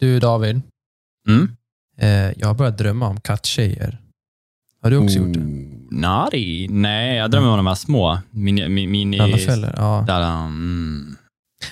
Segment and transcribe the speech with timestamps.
[0.00, 0.60] Du David,
[1.28, 1.56] Mm.
[1.98, 3.98] eh, jag har börjat drömma om katttjejer.
[4.82, 5.40] Har du också gjort det?
[5.90, 6.68] Nari?
[6.70, 8.18] Nej, jag drömmer om de här små.
[8.30, 8.68] Mini...
[8.68, 9.74] mini, mini Alla fällor?
[9.76, 10.04] Ja.
[10.06, 11.16] där, mm.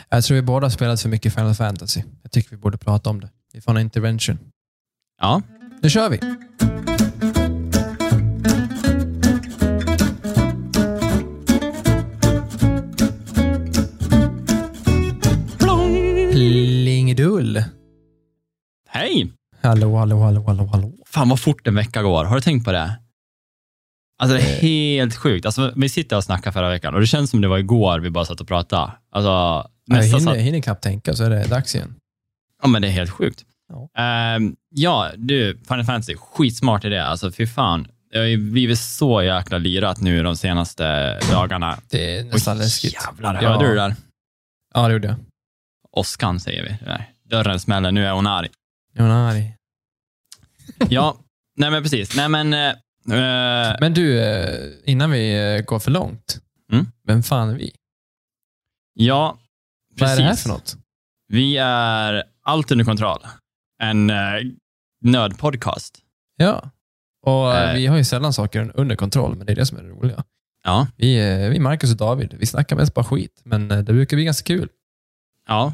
[0.08, 2.02] Jag tror vi båda spelat för mycket Final Fantasy.
[2.22, 3.28] Jag tycker vi borde prata om det.
[3.52, 4.38] Vi får en intervention.
[5.20, 5.42] Ja.
[5.82, 6.20] Nu kör vi!
[19.66, 20.92] Hallå, hallå, hallå, hallå, hallå.
[21.06, 22.24] Fan vad fort en vecka går.
[22.24, 22.98] Har du tänkt på det?
[24.18, 25.46] Alltså det är helt sjukt.
[25.46, 28.10] Alltså, vi sitter och snackar förra veckan och det känns som det var igår vi
[28.10, 28.92] bara satt och pratade.
[29.12, 31.94] Alltså, Jag hinner, jag hinner knappt tänka så är det dags igen.
[32.62, 33.44] ja, men det är helt sjukt.
[33.68, 34.02] Ja.
[34.02, 36.98] Ehm, ja, du, Final Fantasy, skitsmart idé.
[36.98, 37.88] Alltså fy fan.
[38.12, 41.78] Det har ju blivit så jäkla lirat nu de senaste dagarna.
[41.90, 42.94] Det är nästan Oj, läskigt.
[43.06, 43.48] Jävlar, Ja.
[43.52, 43.94] hörde du det där?
[44.74, 45.16] Ja, det gjorde jag.
[45.92, 46.76] Åskan säger vi.
[47.30, 48.48] Dörren smäller, nu är hon arg.
[48.96, 49.56] Jag är arg.
[50.90, 51.16] Ja,
[51.56, 52.16] nej men precis.
[52.16, 52.68] Nej men, eh,
[53.18, 56.40] eh, Men du, eh, innan vi eh, går för långt.
[56.72, 56.86] Mm.
[57.04, 57.72] Vem fan är vi?
[58.94, 59.38] ja,
[59.98, 60.42] Vad är det här precis.
[60.42, 60.76] för något?
[61.28, 63.20] Vi är Allt under kontroll.
[63.82, 64.16] En eh,
[65.04, 65.98] nördpodcast.
[66.36, 66.70] Ja.
[67.22, 67.74] Och eh, Eh.
[67.76, 70.24] vi har ju sällan saker under kontroll, men det är det som är det roliga.
[70.64, 72.34] Ja, Vi, eh, vi är Marcus och David.
[72.38, 74.68] Vi snackar mest bara skit, men eh, det brukar bli ganska kul.
[75.48, 75.72] ja.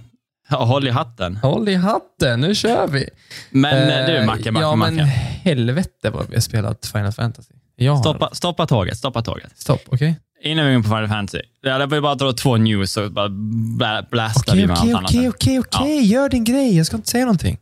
[0.50, 1.36] Ja, Håll i hatten.
[1.36, 3.08] Håll i hatten, nu kör vi!
[3.50, 5.06] Men eh, Eh, du, Macke, Macke, Ja, men Macke.
[5.44, 7.54] helvete vad vi har spelat Final Fantasy.
[7.76, 9.52] Jag har Stoppa, stoppa tåget, stoppa tåget.
[9.58, 10.16] Stopp, okej?
[10.44, 11.42] Innan vi går in på Final Fantasy.
[11.62, 14.98] Jag vill bara dra två news och bara bla- blastar Okej, vi med okej, allt
[14.98, 15.10] annat.
[15.10, 16.06] okej, okej, okej.
[16.06, 16.76] Gör din grej.
[16.76, 17.58] Jag ska inte säga någonting.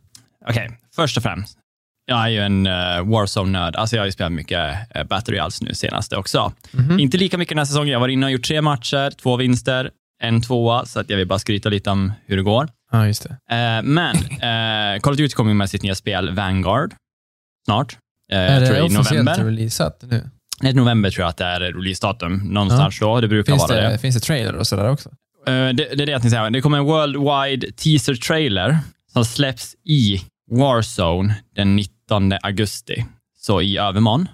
[0.49, 1.57] Okej, först och främst.
[2.05, 2.73] Jag är ju en uh,
[3.11, 3.75] Warzone-nörd.
[3.75, 4.59] Alltså jag har ju spelat mycket
[4.97, 6.53] uh, Battle Royals nu senaste också.
[6.71, 6.99] Mhm.
[6.99, 7.89] Inte lika mycket den här säsongen.
[7.93, 9.91] Jag var inne och gjort tre matcher, två vinster,
[10.21, 12.69] en tvåa, så att jag vill bara skryta lite om hur det går.
[12.91, 13.55] Ja, just det.
[13.55, 16.93] Eh, men uh, Call of Duty kommer med sitt nya spel Vanguard
[17.65, 17.97] snart.
[18.33, 20.29] Uh, är jag tror det i officiellt releasat nu?
[20.61, 22.37] Nej, november tror jag att det är releasedatum.
[22.37, 23.21] Någonstans då.
[23.21, 23.89] Det brukar Finns vara det.
[23.89, 25.09] det, finns det trailer och sådär också?
[25.47, 26.49] Eh, det, det är det jag tänkte säga.
[26.49, 28.77] Det kommer en worldwide teaser trailer
[29.13, 30.21] som släpps i
[30.51, 33.05] Warzone den 19 augusti.
[33.37, 34.27] Så i övermorgon.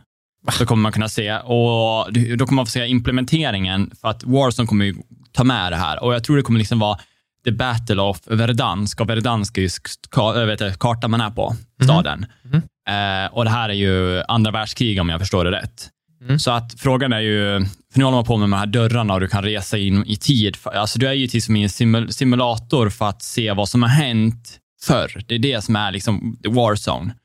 [0.52, 4.68] Så kommer man kunna se och då kommer man få se implementeringen för att Warzone
[4.68, 4.96] kommer ju
[5.32, 7.00] ta med det här och jag tror det kommer liksom vara
[7.46, 12.26] the battle of Verdansk och Verdansk är ju vet kartan man är på, staden.
[12.44, 12.56] Mhm.
[12.90, 15.90] Eh, och det här är ju andra världskrig om jag förstår det rätt.
[16.22, 16.40] Mm.
[16.40, 19.20] Så att frågan är ju, för nu håller man på med de här dörrarna och
[19.20, 20.58] du kan resa in i tid.
[20.64, 23.82] Alltså du är ju till som i en simul- simulator för att se vad som
[23.84, 25.24] har hänt förr.
[25.28, 27.16] Det är det som är liksom Warzone.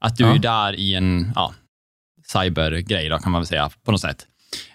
[0.00, 0.34] Att du Ja.
[0.34, 1.54] är där i en ja,
[2.26, 4.26] cybergrej då, kan man väl säga, på något sätt.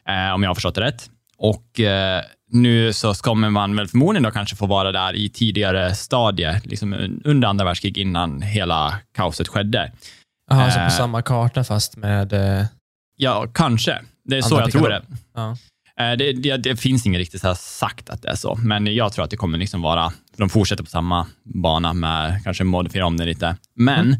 [0.07, 1.09] Eh, om jag har förstått det rätt.
[1.37, 5.95] Och eh, nu så kommer man väl förmodligen då kanske få vara där i tidigare
[5.95, 9.91] stadie, liksom under andra världskrig innan hela kaoset skedde.
[10.49, 10.89] Jaha, alltså på Eh.
[10.89, 12.33] samma karta fast med...
[12.33, 12.65] Eh,
[13.21, 14.01] Ja, kanske.
[14.25, 15.01] Det är så jag tror det.
[15.35, 15.57] ja.
[15.99, 19.13] Eh, Det, det, det finns inget riktigt så sagt att det är så, men jag
[19.13, 23.17] tror att det kommer liksom vara, de fortsätter på samma bana med, kanske modifiera om
[23.17, 23.55] det lite.
[23.75, 24.19] Men Mm.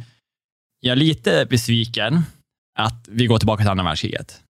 [0.79, 2.21] jag är lite besviken
[2.79, 4.41] att vi går tillbaka till andra världskriget.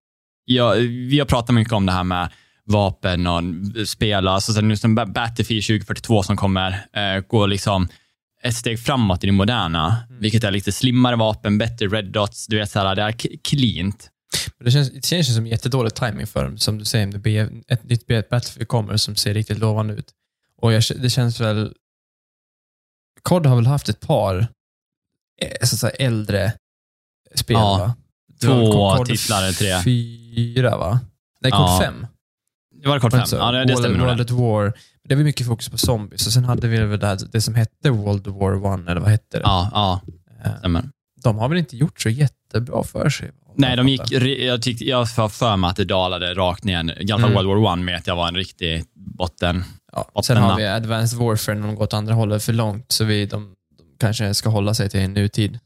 [0.45, 2.29] Jag, vi har pratat mycket om det här med
[2.65, 3.43] vapen och
[3.89, 7.89] spel, alltså sen nu som Battlefield 2042 som kommer, eh, går liksom
[8.43, 10.21] ett steg framåt i det moderna, Mm.
[10.21, 13.13] vilket är lite slimmare vapen, bättre red dots, du vet, så här, det är
[13.45, 14.11] cleant.
[14.65, 16.59] Det känns, det känns som jättedålig timing för dem.
[16.59, 20.11] Som du säger, det blir ett nytt Battlefield kommer som ser riktigt lovande ut.
[20.63, 21.75] Och jag, det känns väl...
[23.23, 24.39] COD har väl haft ett par
[25.43, 26.53] eh, så att säga, äldre
[27.35, 27.95] spel, Ja, va?
[28.43, 29.83] Två titlar eller tre.
[29.85, 31.01] Fyra, va?
[31.41, 31.81] Nej, COD Ja.
[31.83, 32.07] 5.
[32.83, 33.23] Det var kort fem.
[33.33, 34.07] Ja, det, det World, stämmer.
[34.07, 34.73] World at War.
[35.09, 36.27] Det var mycket fokus på zombies.
[36.27, 39.11] Och sen hade vi väl det, här, det som hette World War 1, eller vad
[39.11, 39.43] hette det?
[39.45, 40.01] Ja, ja,
[40.45, 40.85] Eh, stämmer.
[41.25, 43.31] De har väl inte gjort så jättebra för sig?
[43.57, 47.03] Nej, de gick, jag, tyckte, jag har för mig att det dalade rakt ner.
[47.03, 47.47] I alla fall Mm.
[47.47, 49.65] World War One med att jag var en riktig botten.
[49.93, 53.27] Ja, sen har vi Advanced Warfare när de gått andra hållet för långt, så vi,
[53.27, 55.59] de, de kanske ska hålla sig till nutid.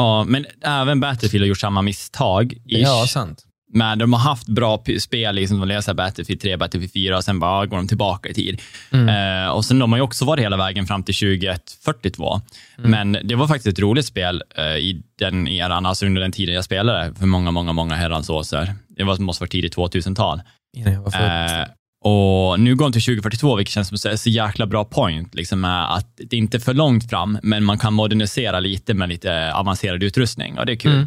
[0.00, 2.52] Ja, men även Battlefield har gjort samma misstag.
[2.52, 2.78] Ish.
[2.78, 3.44] Ja, sant.
[3.72, 7.40] Men de har haft bra spel, liksom, de läser Battlefield 3, Battlefield 4 och sen
[7.40, 8.60] bara går de tillbaka i tid.
[8.90, 9.44] Mm.
[9.44, 12.40] Eh, och sen de har ju också varit hela vägen fram till 2142.
[12.78, 12.90] Mm.
[12.90, 16.54] Men det var faktiskt ett roligt spel eh, i den eran, alltså under den tiden
[16.54, 18.66] jag spelade för många, många, många herrans år sedan.
[18.88, 20.42] Det var, måste vara tidigt 2000-tal.
[20.76, 21.60] Innan jag var född.
[21.60, 21.66] Eh,
[22.04, 25.34] och nu går de till 2042, vilket känns som så, så jäkla bra point.
[25.34, 29.52] Liksom, att det inte är för långt fram, men man kan modernisera lite med lite
[29.52, 30.92] avancerad utrustning och det är kul.
[30.92, 31.06] Mm.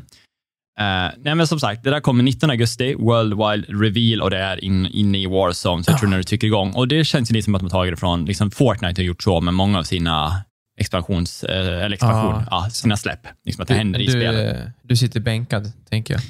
[0.80, 4.38] Eh, nej, men som sagt, det där kommer 19 augusti, World Wide Reveal och det
[4.38, 6.72] är in, inne i Warzone, så jag tror när det tycker igång.
[6.72, 9.06] Och det känns ju lite som att de har tagit det från, liksom Fortnite har
[9.06, 10.44] gjort så med många av sina
[10.80, 12.70] expansions, eh, eller expansion, ja.
[12.70, 13.28] sina släpp.
[13.46, 14.68] Liksom att det händer i du, spelet.
[14.82, 16.24] Du sitter bänkad, tänker jag.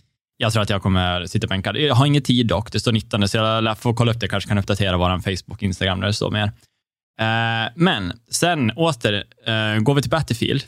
[0.43, 1.77] Jag tror att jag kommer sitta bänkad.
[1.77, 2.71] Jag har ingen tid dock.
[2.71, 4.27] Det står 19, så jag lär få kolla upp det.
[4.27, 6.51] kanske kan uppdatera vår Facebook, Instagram där det står mer.
[7.19, 10.63] Eh, men sen åter eh, går vi till Battlefield.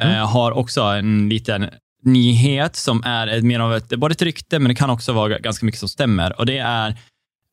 [0.00, 0.26] Eh, Mm.
[0.26, 1.70] Har också en liten
[2.04, 5.38] nyhet som är ett, mer av ett, både ett rykte, men det kan också vara
[5.38, 6.38] ganska mycket som stämmer.
[6.38, 6.88] Och det är,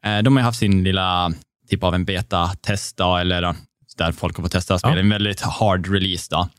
[0.05, 1.33] eh, de har haft sin lilla
[1.69, 3.55] typ av en beta-test, då, eller
[3.97, 4.97] där folk har fått testa Ja.
[4.97, 6.27] en väldigt hard release.
[6.31, 6.49] Då.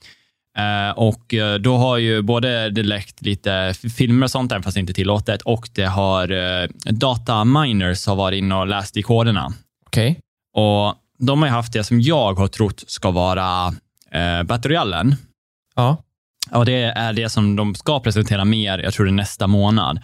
[0.59, 4.77] Eh, och eh, då har ju både det läckt lite filmer och sånt, även fast
[4.77, 9.53] inte tillåtet, och det har eh, data miners har varit inne och läst i koderna.
[9.87, 10.21] Okej.
[10.57, 13.75] Och de har ju haft det som jag har trott ska vara
[14.11, 15.17] eh, Battle Royalen.
[15.75, 16.03] Ja.
[16.51, 20.01] Och det är det som de ska presentera mer, jag tror det är nästa månad.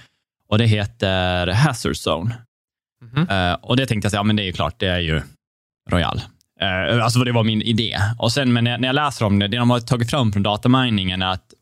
[0.48, 2.34] Och det heter Hazard Zone.
[3.02, 3.28] Mhm.
[3.28, 5.22] Eh, och det tänkte jag säga, ja men det är ju klart, det är ju
[5.90, 6.20] Royal.
[6.62, 7.98] Uh, alltså det var min idé.
[8.18, 11.22] Och sen men när, jag läser om det, det de har tagit fram från dataminingen
[11.22, 11.54] är att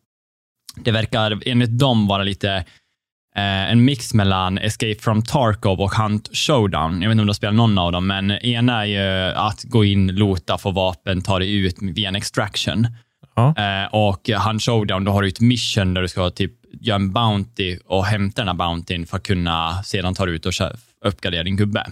[0.84, 2.64] det verkar enligt dem vara lite
[3.36, 7.02] eh, en mix mellan Escape from Tarkov och Hunt Showdown.
[7.02, 9.64] Jag vet inte om du har spelat någon av dem, men ena är ju att
[9.64, 12.86] gå in, lota, få vapen, ta dig ut via en extraction.
[13.36, 13.54] Ja.
[13.56, 17.12] Eh, och Hunt Showdown, då har du ett mission där du ska typ göra en
[17.12, 20.52] bounty och hämta den här bountyn för att kunna sedan ta dig ut och
[21.04, 21.86] uppgradera din gubbe.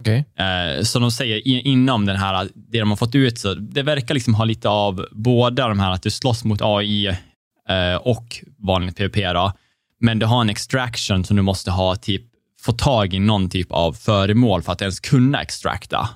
[0.00, 0.24] Okej.
[0.36, 4.14] Eh, så de säger inom den här, det de har fått ut, så det verkar
[4.14, 7.06] liksom ha lite av båda de här, att du slåss mot AI
[7.68, 9.16] eh, och vanligt PVP.
[9.34, 9.52] Då.
[10.00, 12.22] Men du har en extraction som du måste ha, typ,
[12.60, 16.08] få tag i någon typ av föremål för att ens kunna extracta.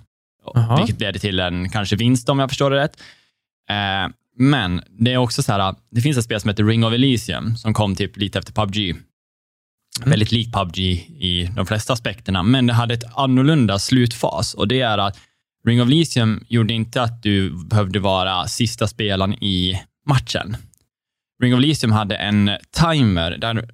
[0.55, 0.76] Jaha.
[0.76, 3.00] Vilket leder till en kanske vinst om jag förstår det rätt.
[3.70, 6.93] Eh, men det är också så här, det finns ett spel som heter Ring of
[6.93, 8.96] Elysium som kom typ lite efter PubG.
[10.00, 14.80] Väldigt lik PubG i de flesta aspekterna, men det hade ett annorlunda slutfas och det
[14.80, 15.18] är att
[15.66, 20.56] Ring of Elysium gjorde inte att du behövde vara sista spelaren i matchen.
[21.42, 22.50] Ring of Elysium hade en
[22.80, 23.68] timer där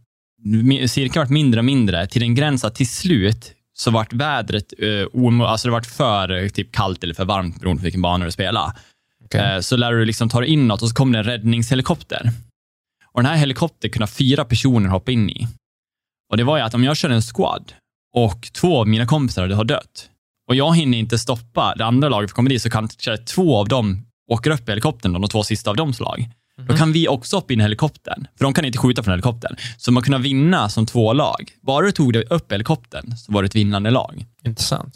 [0.86, 4.72] cirkeln vart mindre och mindre till en gräns att till slut så vart vädret
[5.12, 8.24] omo- alltså det vart för eh, typ kallt eller för varmt beroende på vilken bana
[8.24, 8.72] du spelar.
[9.24, 9.40] Okej.
[9.40, 12.30] Eh, så lär du liksom ta dig inåt och så kommer det en räddningshelikopter.
[13.12, 15.48] Och den här helikoptern kunde fyra personer hoppa in i.
[16.30, 17.72] Och det var ju att om jag kör en squad
[18.14, 20.10] och två av mina kompisar har dött
[20.48, 23.68] och jag hinner inte stoppa det andra laget för komma dit så kanske två av
[23.68, 26.30] dem åker upp i helikoptern, de två sista av dems lag.
[26.68, 29.56] Då kan vi också hoppa in i helikoptern, för de kan inte skjuta från helikoptern.
[29.76, 31.50] Så man kunde vinna som två lag.
[31.60, 34.26] Bara du tog dig upp i helikoptern så var det ett vinnande lag.
[34.44, 34.94] Intressant.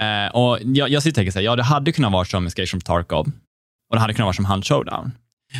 [0.00, 2.46] Eh, och jag, jag sitter och tänker så här, ja det hade kunnat vara som
[2.46, 3.30] Escape from Tarkov
[3.90, 5.12] och det hade kunnat vara som Hunt Showdown.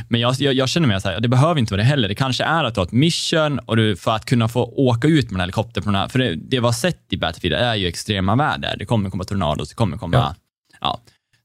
[0.08, 2.08] Men jag, jag, jag känner mig så här, det behöver inte vara det heller.
[2.08, 5.08] Det kanske är att du har ett mission och du, för att kunna få åka
[5.08, 7.74] ut med en helikopter på den här, för det, det har sett i Battlefield är
[7.74, 8.76] ju extrema väder.
[8.78, 10.34] Det kommer komma tornados, det kommer komma, ja.
[10.80, 11.00] Ja.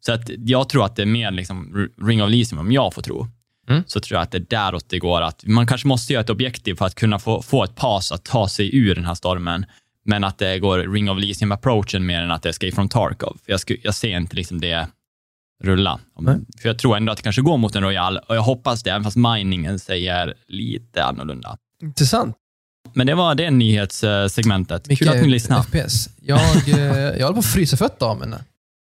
[0.06, 3.02] Så att jag tror att det är mer liksom Ring of Elysium, om jag får
[3.02, 3.28] tro.
[3.70, 3.84] Mm.
[3.88, 5.22] Så tror jag att det är däråt det går.
[5.22, 8.24] Att man kanske måste göra ett objektiv för att kunna få, få ett pass att
[8.24, 9.66] ta sig ur den här stormen.
[10.06, 13.38] Men att det går Ring of Elysium-approachen mer än att det Escape from Tarkov.
[13.46, 14.88] Jag, sku, jag ser inte liksom det
[15.64, 16.00] rulla.
[16.16, 16.38] Om, Nej.
[16.62, 18.90] för jag tror ändå att det kanske går mot en Royal och jag hoppas det,
[18.90, 21.58] även fast miningen säger lite annorlunda.
[21.82, 22.36] Intressant.
[22.94, 24.98] Men det var det nyhetssegmentet.
[24.98, 25.64] Kul att ni lyssnade.
[25.64, 26.10] FPS.
[26.22, 28.38] Jag, eh, jag håller på att frysa fötter av mig nu.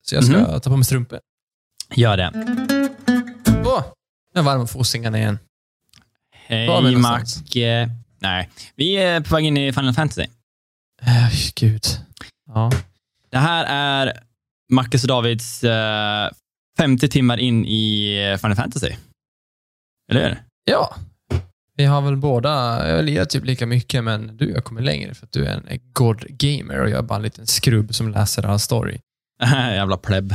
[0.03, 0.61] Så jag ska Mhm.
[0.61, 1.19] ta på mig strumpor.
[1.95, 2.33] Gör det.
[3.65, 3.83] Åh,
[4.35, 5.39] nu är varma fossingarna igen.
[6.49, 6.97] Var är vi Hej?
[6.97, 7.91] Macke.
[8.19, 10.23] Nej, vi är på väg in i Final Fantasy.
[11.03, 11.83] Äh, gud.
[12.47, 12.71] Ja.
[13.31, 14.21] Det här är
[14.73, 16.31] Mackes och Davids eh,
[16.79, 18.93] 50 timmar in i Final Fantasy.
[20.11, 20.43] Eller hur?
[20.65, 20.97] ja.
[21.77, 22.51] Vi har väl båda,
[22.89, 25.79] jag lirar typ lika mycket, men du har kommit längre för att du är en
[25.93, 28.99] god gamer och jag är bara en liten skrubb som läser all story.
[29.53, 30.35] Jävla pleb.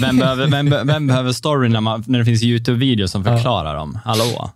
[0.00, 3.36] Vem behöver, vem, vem behöver story när, man, när det finns YouTube-videos som Ja.
[3.36, 3.98] förklarar dem?
[4.04, 4.50] Hallå?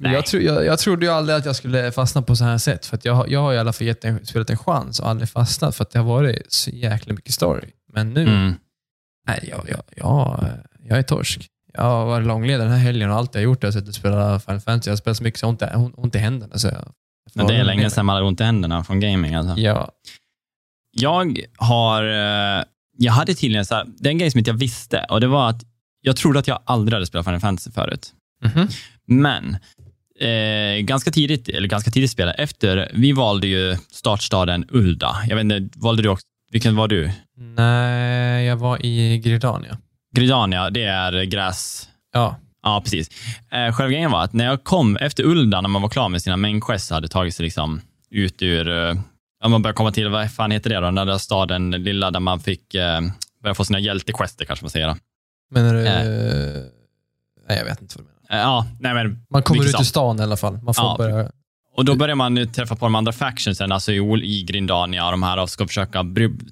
[0.00, 0.12] Nej.
[0.12, 2.86] Jag, tro, jag, jag trodde ju aldrig att jag skulle fastna på så här sätt.
[2.86, 5.76] För jag, jag har i alla fall gett en, spelat en chans och aldrig fastnat
[5.76, 7.68] för att det har varit så jäkla mycket story.
[7.92, 8.54] Men nu, Mm.
[9.26, 10.46] Nej, jag, jag, jag,
[10.88, 11.46] jag är torsk.
[11.72, 13.88] Jag har varit långledig den här helgen och allt jag har gjort är att sitta
[13.88, 14.88] och spela Final Fantasy.
[14.88, 16.58] Jag har spelat så mycket så jag har ont, ont i händerna.
[16.58, 16.92] Så jag,
[17.34, 19.34] Men det är länge sedan man hade ont i händerna från gaming.
[19.34, 19.60] Alltså.
[19.60, 19.90] Ja.
[20.90, 22.04] Jag har...
[22.58, 22.64] eh,
[22.98, 25.26] Jag hade tydligen så här, det är en grej som inte jag visste och det
[25.26, 25.62] var att
[26.00, 28.12] jag trodde att jag aldrig hade spelat Final Fantasy förut.
[28.44, 28.68] Mhm.
[29.06, 29.56] Men
[30.20, 35.16] eh, ganska tidigt, eller ganska tidigt spelade efter, vi valde ju startstaden Ulda.
[35.28, 36.26] Jag vet inte, valde du också?
[36.54, 37.10] Vilken var du?
[37.36, 39.78] Nej, jag var i Gridania.
[40.16, 41.88] Gridania, det är gräs...
[42.12, 42.36] Ja.
[42.62, 43.08] Ja, precis.
[43.52, 46.22] Eh, själva grejen var att när jag kom efter Ulda, när man var klar med
[46.22, 47.80] sina main quests, hade tagit sig liksom
[48.10, 48.68] ut ur...
[48.68, 48.94] Eh,
[49.40, 50.82] ja, man började komma till, vad fan heter det då?
[50.90, 53.00] Den där staden, lilla, där man fick eh,
[53.42, 54.88] börja få sina hjältequester, kanske man säger.
[54.88, 54.96] Då.
[55.50, 56.56] Menar du Eh.
[57.48, 57.64] Eh,
[58.28, 60.58] Ja, nej men Man kommer ut ur stan i alla fall.
[60.62, 60.94] Man får Ja.
[60.98, 61.30] börja...
[61.76, 65.22] Och då börjar man träffa på de andra factionsen, alltså i, i Grindania och de
[65.22, 66.04] här och ska försöka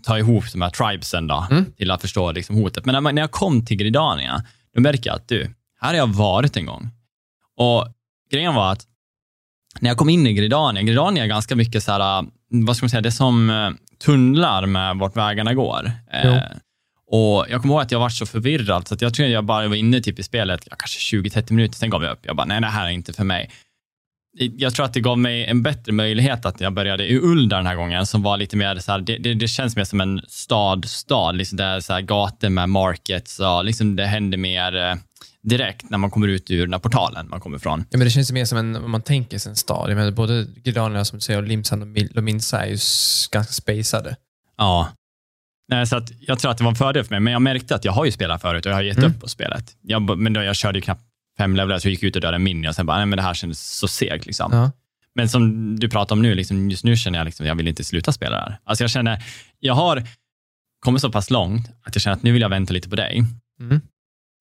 [0.03, 1.65] ta ihop de här tribesen då, Mm.
[1.73, 2.85] till att förstå liksom, hotet.
[2.85, 5.95] Men när, man, när jag kom till Grindania, då märker jag att du, här har
[5.95, 6.91] jag varit en gång.
[7.57, 7.87] Och
[8.31, 8.87] grejen var att
[9.81, 12.91] när jag kom in i Gridania, Gridania är ganska mycket så här, vad ska man
[12.91, 13.71] säga, det är som eh,
[14.05, 15.91] tunnlar med vart vägarna går.
[16.13, 16.37] Eh,
[17.11, 19.69] och jag kommer ihåg att jag var så förvirrad, så jag tror att jag bara
[19.69, 22.21] var inne typ i spelet, ja, kanske 20-30 minuter, sen gav jag upp.
[22.27, 23.51] Jag bara, nej, det här är inte för mig.
[24.35, 27.67] Jag tror att det gav mig en bättre möjlighet att jag började i Ulda den
[27.67, 30.21] här gången, som var lite mer så här, det, det, det känns mer som en
[30.29, 34.95] stad, stad, liksom där så här gator med markets och liksom det händer mer eh,
[35.43, 37.85] direkt när man kommer ut ur den här portalen man kommer ifrån.
[37.91, 39.91] Ja, men det känns mer som en, om man tänker sig en stad.
[39.91, 42.79] Jag menar, både Gridania som du säger och Limsan och Mil- och Minsa är ju
[43.33, 44.17] ganska spacade.
[44.59, 44.89] Ja.
[45.69, 47.75] Nej, så att jag tror att det var en fördel för mig, men jag märkte
[47.75, 49.11] att jag har ju spelat förut och jag har gett Mm.
[49.11, 49.65] upp på spelet.
[49.83, 51.03] Jag, men då, jag körde ju knappt
[51.39, 53.17] fem levlar, så jag gick ut och dödade en mini och sen bara, nej men
[53.17, 54.27] det här kändes så segt.
[54.27, 54.53] Liksom.
[54.53, 54.71] Ja.
[55.15, 57.85] Men som du pratar om nu, liksom, just nu känner jag liksom, jag vill inte
[57.85, 58.59] sluta spela det här.
[58.65, 59.25] Alltså jag känner,
[59.61, 60.03] jag har
[60.85, 63.25] kommit så pass långt att jag känner att nu vill jag vänta lite på dig.
[63.61, 63.81] Mm.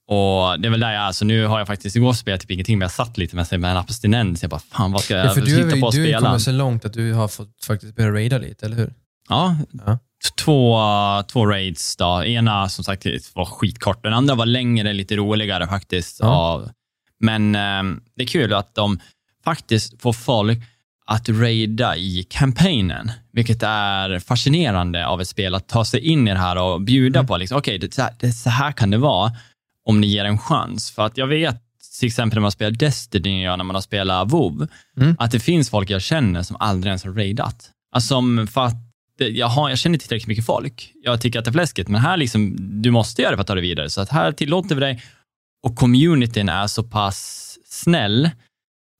[0.07, 1.12] Och det är väl där jag är.
[1.12, 3.60] Så nu har jag faktiskt, igår spelade jag typ ingenting, men jag satt lite med,
[3.60, 4.41] med en abstinens.
[4.41, 6.27] Jag bara, fan vad ska jag Ja, för du hitta på att du har spela?
[6.27, 8.93] kommit så långt att du har fått faktiskt börja raida lite, eller hur?
[9.29, 10.00] Ja, Ja.
[10.45, 10.79] Två,
[11.27, 11.95] två raids.
[11.95, 12.24] Då.
[12.25, 16.19] Ena som sagt var skitkort, den andra var längre, lite roligare faktiskt.
[16.19, 16.69] Ja.
[17.22, 17.84] Men eh,
[18.16, 19.00] det är kul att de
[19.44, 20.60] faktiskt får folk
[21.06, 26.32] att raida i kampanjen, vilket är fascinerande av ett spel, att ta sig in i
[26.32, 27.28] det här och bjuda Mm.
[27.28, 29.32] på, liksom, okej, det, här- det, så här kan det vara
[29.86, 30.92] om ni ger en chans.
[30.92, 31.62] För att jag vet,
[32.00, 35.16] till exempel när man spelar Destiny och när man har spelat WoW, Mm.
[35.20, 37.70] att det finns folk jag känner som aldrig ens har raidat.
[37.96, 38.75] Alltså, för att
[39.18, 40.92] jag, har, jag känner inte tillräckligt mycket folk.
[41.04, 43.48] Jag tycker att det är fläskigt, men här liksom, du måste göra det för att
[43.48, 43.90] ta det vidare.
[43.90, 45.01] Så att här tillåter vi dig
[45.63, 48.30] och communityn är så pass snäll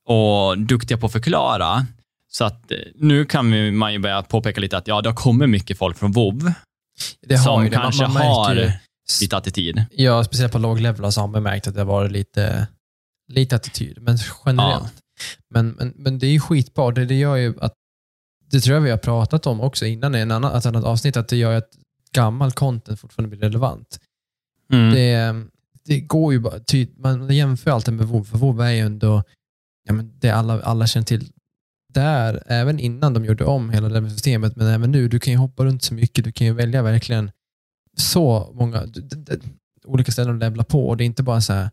[0.08, 1.86] och duktiga på att förklara.
[2.32, 5.50] Så att eh, nu kan man ju börja påpeka lite att ja, det har kommit
[5.50, 6.52] mycket folk från WoW
[7.22, 7.70] Det har som det.
[7.72, 8.72] Man- kanske man märker har ju-
[9.22, 9.86] lite attityd.
[9.92, 12.68] Ja, speciellt på låglevlar så har man märkt att det har varit lite,
[13.28, 14.94] lite attityd, men generellt.
[15.50, 16.92] Men, men, men det är ju skitbra.
[16.92, 17.74] Det, det gör ju att,
[18.52, 21.18] det tror jag vi har pratat om också innan i en annan, ett annat avsnitt,
[21.18, 21.70] att det gör att
[22.14, 24.00] gammal content fortfarande blir relevant.
[24.74, 24.92] Mm.
[24.94, 25.46] Det,
[25.86, 29.24] det går ju bara, ty, man jämför alltid med WoW, för WoW är ju ändå
[29.88, 31.32] ja, men det alla, alla känner till.
[31.94, 35.66] Där, även innan de gjorde om hela levelsystemet, men även nu, du kan ju hoppa
[35.66, 37.32] runt så mycket, du kan ju välja verkligen
[37.98, 39.48] så många d- d- d-
[39.86, 41.70] olika ställen att levla på och det är inte bara så här,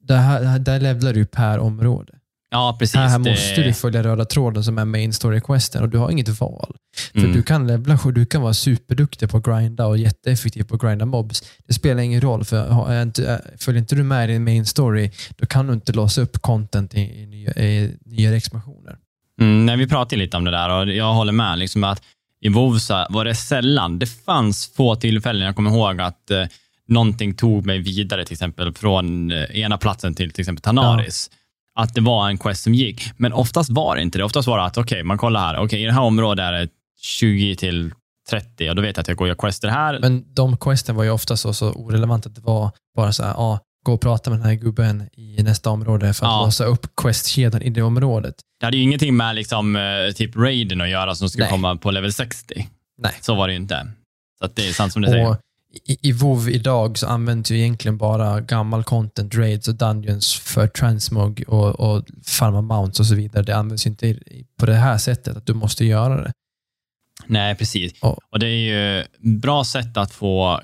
[0.00, 2.18] det här, det här där levlar du per område.
[2.54, 2.94] Ja, precis.
[2.96, 6.10] här det- måste du följa röda tråden som är main story questen och du har
[6.10, 6.76] inget val.
[7.12, 7.32] För Mm.
[7.32, 11.06] du kan levla, du kan vara superduktig på att grinda och jätteeffektiv på att grinda
[11.06, 11.42] mobs.
[11.66, 15.46] Det spelar ingen roll, för inte, följer inte du med i din main story, då
[15.46, 18.96] kan du inte låsa upp content i, i, nya, i nya expansioner.
[19.40, 21.58] Mm, nej, vi pratade lite om det där och jag håller med.
[21.58, 22.02] Liksom att
[22.40, 26.44] I WoW så var det sällan, det fanns få tillfällen, jag kommer ihåg att eh,
[26.88, 31.30] någonting tog mig vidare, till exempel från eh, ena platsen till till exempel Tanaris.
[31.74, 34.24] Att det var en quest som gick, men oftast var det inte det.
[34.24, 36.68] Oftast var det att, okej, man kollar här, okej, i det här området är det
[37.00, 37.92] 20 till
[38.30, 39.98] 30 och då vet jag att jag går och gör quester här.
[40.00, 43.30] Men de questen var ju ofta så, så orelevant att det var bara så här,
[43.30, 46.44] ja, gå och prata med den här gubben i nästa område för att Ja.
[46.44, 48.34] låsa upp questkedjan i det området.
[48.60, 49.82] Det hade ju ingenting med liksom, eh,
[50.14, 51.50] typ raiden att göra som skulle Nej.
[51.52, 52.68] komma på level 60.
[52.98, 53.12] Nej.
[53.20, 53.86] Så var det ju inte.
[54.42, 55.36] Så det är sant som du säger.
[55.84, 60.66] I, I WoW idag så används ju egentligen bara gammal content, raids och dungeons för
[60.66, 63.42] transmog och, och farma mounts och så vidare.
[63.42, 64.18] Det används ju inte
[64.58, 66.32] på det här sättet, att du måste göra det.
[67.26, 67.92] Nej, precis.
[68.02, 68.18] Ja.
[68.32, 69.04] Och det är ju
[69.38, 70.60] bra sätt att få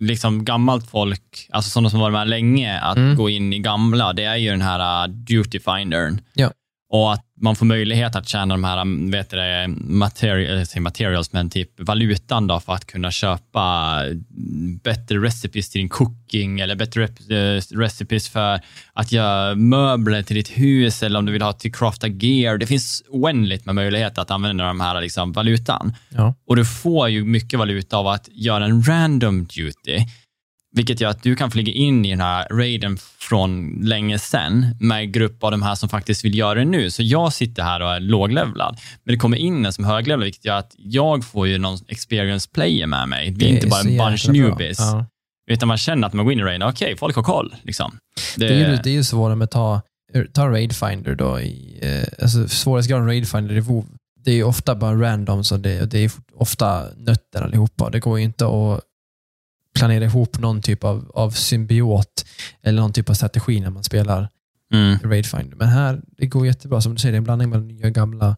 [0.00, 3.16] liksom gammalt folk, alltså sådana som varit med länge, att Mm.
[3.16, 4.12] gå in i gamla.
[4.12, 6.20] Det är ju den här uh, duty findern.
[6.34, 6.50] Ja.
[6.92, 10.80] Och att man får möjlighet att tjäna de här um, vet det, material, jag säger
[10.80, 13.96] materials, men typ valutan då för att kunna köpa
[14.82, 18.60] bättre recipes till din cooking eller bättre eh, recipes för
[18.92, 22.58] att göra möbler till ditt hus eller om du vill ha till crafta gear.
[22.58, 25.94] Det finns oändligt med möjligheter att använda de här liksom, valutan.
[26.08, 26.34] Ja.
[26.46, 29.98] Och du får ju mycket valuta av att göra en random duty,
[30.76, 35.00] vilket gör att du kan flyga in i den här raiden från länge sedan med
[35.00, 36.90] en grupp av de här som faktiskt vill göra det nu.
[36.90, 40.24] Så jag sitter här och är låglevlad, men det kommer in en som är höglevlad,
[40.24, 43.30] vilket gör att jag får ju någon experience player med mig.
[43.30, 45.06] Vi är inte bara så en bunch newbies, Ja.
[45.50, 47.54] utan man känner att man går in i raiden, okej, folk har koll.
[47.62, 47.98] Liksom.
[48.36, 49.80] Det, är ju, det är ju svårare med att ta,
[50.32, 51.40] ta Raid Finder då.
[51.40, 53.86] I, eh, alltså svårighetsgraden Raid Finder i WoW,
[54.24, 57.90] det är ju ofta bara randoms och det, det är ofta nötter allihopa.
[57.90, 58.80] Det går ju inte att
[59.74, 62.26] planera ihop någon typ av, av symbiot
[62.62, 64.28] eller någon typ av strategi när man spelar
[64.72, 64.98] Mm.
[65.04, 65.56] Raid Finder.
[65.56, 66.80] Men här, det går jättebra.
[66.80, 68.36] Som du säger, det är en blandning mellan nya, gamla,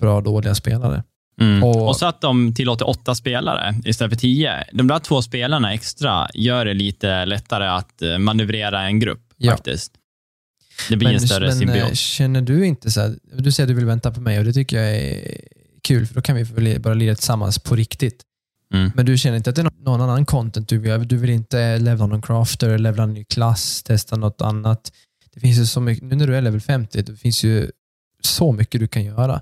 [0.00, 1.02] bra, dåliga spelare.
[1.40, 1.64] Mm.
[1.64, 4.64] Och- Och, så att de tillåter åtta spelare istället för tio.
[4.72, 9.52] De där två spelarna extra gör det lite lättare att eh, manövrera en grupp Ja.
[9.52, 9.92] faktiskt.
[10.88, 11.98] Det blir en större men, eh, symbios.
[11.98, 14.52] känner du inte så här, du säger att du vill vänta på mig och det
[14.52, 15.40] tycker jag är
[15.82, 18.22] kul, för då kan vi börja lira tillsammans på riktigt.
[18.74, 18.92] Mm.
[18.94, 21.08] Men du känner inte att det är nå- någon annan content du vill?
[21.08, 24.92] Du vill inte levla någon crafter, levla en ny klass, testa något annat?
[25.34, 27.70] Det finns ju så mycket, nu när du är level 50, det finns ju
[28.22, 29.40] så mycket du kan göra.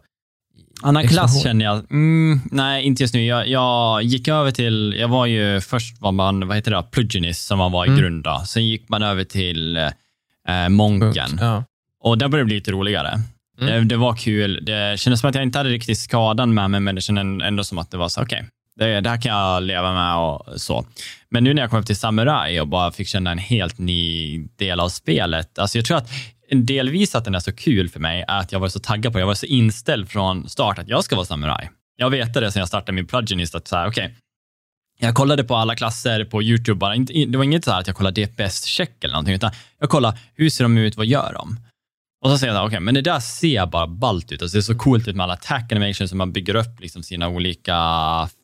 [0.83, 3.25] Annan klass känner jag, mm, nej inte just nu.
[3.27, 7.47] Jag, jag gick över till, jag var ju först var man, vad heter det, Pluginist
[7.47, 8.01] som man var i Mm.
[8.01, 8.43] grund då.
[8.47, 11.39] Sen gick man över till eh, Monken.
[11.41, 11.65] Ja.
[12.01, 13.09] Och där började det bli lite roligare.
[13.61, 13.73] Mm.
[13.75, 14.65] Det, det var kul.
[14.65, 17.65] Det kändes som att jag inte hade riktigt skadan med mig, men det kändes ändå
[17.65, 18.49] som att det var så, okej,
[18.79, 20.87] det, det här kan jag leva med och så.
[21.29, 24.39] Men nu när jag kom upp till Samurai och bara fick känna en helt ny
[24.57, 25.59] del av spelet.
[25.59, 26.11] Alltså jag tror att
[26.51, 29.19] delvis att den är så kul för mig är att jag var så taggad på
[29.19, 31.69] Jag var så inställd från start att jag ska vara Samurai.
[31.97, 34.15] Jag vet det sen jag startade min pluginist att så här, okej,
[34.99, 36.79] jag kollade på alla klasser på YouTube.
[36.79, 36.97] Bara.
[36.97, 40.51] Det var inget så här att jag kollade DPS-check eller någonting, utan jag kollade hur
[40.51, 41.59] ser de ut, vad gör de?
[42.23, 44.43] Och så säger jag, okej, men det där ser bara ballt ut.
[44.43, 47.03] Alltså, det är så coolt ut med alla attack animations som man bygger upp liksom
[47.03, 47.77] sina olika,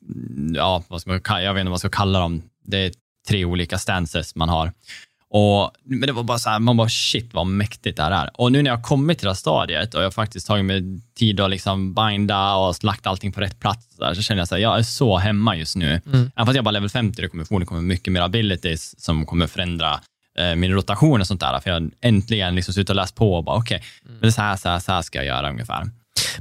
[0.08, 2.42] mm, ja, vad ska man, jag vet inte vad man ska kalla dem.
[2.64, 2.92] Det är
[3.28, 4.73] tre olika stances man har.
[5.30, 8.30] Och, men det var bara så här, man bara shit vad mäktigt det här är.
[8.35, 10.64] Och nu när jag har kommit till det här stadiet och jag har faktiskt tagit
[10.64, 10.82] mig
[11.18, 14.44] tid att liksom binda och lagt allting på rätt plats, så, där, så känner jag
[14.56, 16.00] att jag är så hemma just nu.
[16.06, 16.30] Mm.
[16.37, 19.47] Även fast jag bara level 50, det kommer förmodligen komma mycket mer abilities som kommer
[19.47, 20.00] förändra
[20.57, 21.61] min rotation och sånt där.
[21.61, 23.83] För jag äntligen liksom suttit och läst på och bara okej,
[24.21, 25.90] det är så här, så här, så här ska jag göra ungefär.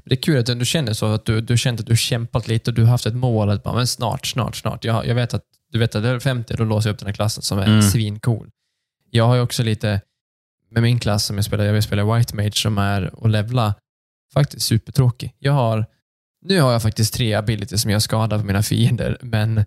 [0.05, 2.71] Det är kul att du känner så, att du, du känt att du kämpat lite
[2.71, 4.85] och du har haft ett mål att bara, men snart, snart, snart.
[4.85, 7.07] Jag, jag vet att du vet att det är 50, då låser jag upp den
[7.07, 7.81] här klassen som är Mm.
[7.81, 8.49] svincool.
[9.11, 10.01] Jag har ju också lite,
[10.71, 13.73] med min klass som jag spelar, jag vill spela White Mage som är att levla,
[14.33, 15.33] faktiskt supertråkig.
[15.39, 15.85] Jag har,
[16.45, 19.65] nu har jag faktiskt tre abilities som jag skadar på mina fiender, men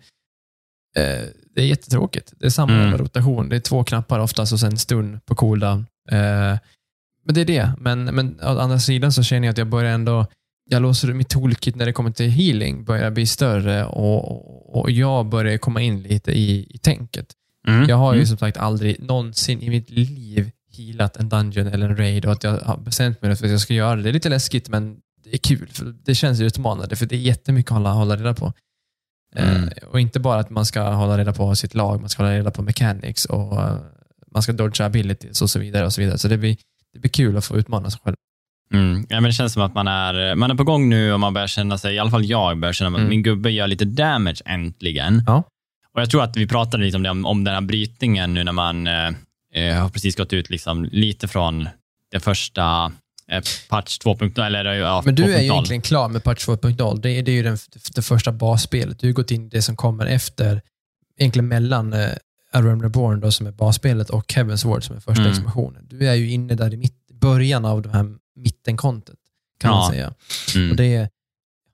[0.96, 1.24] eh,
[1.54, 2.32] det är jättetråkigt.
[2.38, 2.98] Det är samma Mm.
[2.98, 3.48] rotation.
[3.48, 5.86] Det är två knappar oftast och sen stun på cooldown.
[6.10, 6.58] Eh,
[7.24, 7.72] men det är det.
[7.78, 10.26] Men, men å andra sidan så känner jag att jag börjar ändå,
[10.70, 15.26] jag låser mitt toolkit när det kommer till healing börjar bli större och, och jag
[15.26, 17.26] börjar komma in lite i, i tänket.
[17.68, 17.88] Mm.
[17.88, 18.26] Jag har ju Mm.
[18.26, 22.44] som sagt aldrig någonsin i mitt liv healat en dungeon eller en raid och att
[22.44, 24.02] jag har bestämt mig för att jag ska göra det.
[24.02, 25.68] Det är lite läskigt men det är kul.
[25.72, 28.52] För det känns utmanande för det är jättemycket att hålla, hålla reda på.
[29.36, 29.62] Mm.
[29.64, 32.34] Eh, och inte bara att man ska hålla reda på sitt lag, man ska hålla
[32.36, 33.76] reda på mechanics och eh,
[34.32, 35.86] man ska dodga abilities och så vidare.
[35.86, 36.18] och Så vidare.
[36.18, 36.56] Så det blir,
[36.92, 38.16] det blir kul att få utmana sig själv.
[38.72, 39.06] Mm.
[39.08, 41.34] Ja, men det känns som att man är, man är på gång nu och man
[41.34, 43.08] börjar känna sig, i alla fall jag börjar känna att Mm.
[43.10, 45.22] min gubbe gör lite damage äntligen.
[45.26, 45.42] Ja.
[45.94, 48.44] Och Jag tror att vi pratade lite om, det, om, om den här brytningen nu
[48.44, 49.08] när man eh,
[49.54, 51.68] eh, har precis gått ut liksom lite från
[52.10, 52.92] det första
[53.68, 54.40] patch 2.0.
[54.46, 55.52] Eller, ja, Men du är ju 2.0.
[55.52, 57.00] egentligen klar med patch 2.0.
[57.00, 57.58] Det är, det är ju den,
[57.94, 58.98] det första basspelet.
[58.98, 60.62] Du har gått in i det som kommer efter,
[61.18, 62.10] egentligen mellan eh,
[62.52, 65.32] A Realm Reborn då, som är basspelet och Heaven's Ward som är första Mm.
[65.32, 65.86] expansionen.
[65.88, 69.16] Du är ju inne där i mitt, början av det här mittenkontot
[69.60, 69.90] kan man Ja.
[69.92, 70.14] säga.
[70.60, 70.70] Mm.
[70.70, 71.08] Och det,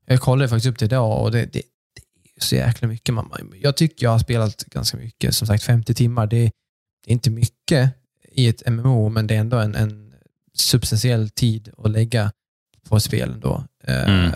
[0.07, 3.15] jag kollade faktiskt upp det idag och det, det, det är så jäkla mycket.
[3.15, 6.27] Man, jag tycker jag har spelat ganska mycket, som sagt 50 timmar.
[6.27, 6.39] Det,
[7.05, 7.91] det är inte mycket
[8.33, 10.06] i ett MMO, men det är ändå en, en
[10.59, 12.33] substantiell tid att lägga
[12.89, 13.65] på ett spel ändå.
[13.85, 14.31] Eh, Mm.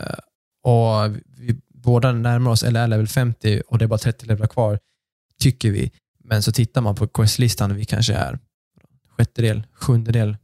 [0.63, 4.79] och vi båda närmar oss, är level 50 och det är bara 30 levlar kvar,
[5.41, 5.91] tycker vi.
[6.25, 8.39] Men så tittar man på questlistan och vi kanske är
[9.09, 10.37] sjättedel, sjundedel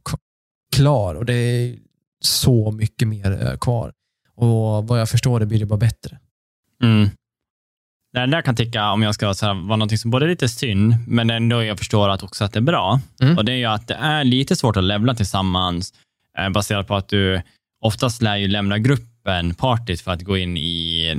[0.75, 1.77] klar och det är
[2.21, 3.93] så mycket mer eh, kvar.
[4.35, 6.19] Och vad jag förstår det blir det bara bättre.
[6.83, 7.09] Mm.
[8.25, 10.29] Det där kan jag tycka, om jag ska så här, vara någonting som både är
[10.29, 12.99] lite synd, men ändå jag förstår att också att det är bra.
[13.21, 13.37] Mm.
[13.37, 15.93] Och Det är ju att det är lite svårt att levla tillsammans
[16.37, 17.41] eh, baserat på att du
[17.81, 21.15] oftast lär ju lämna gruppen, partyt, för att gå in i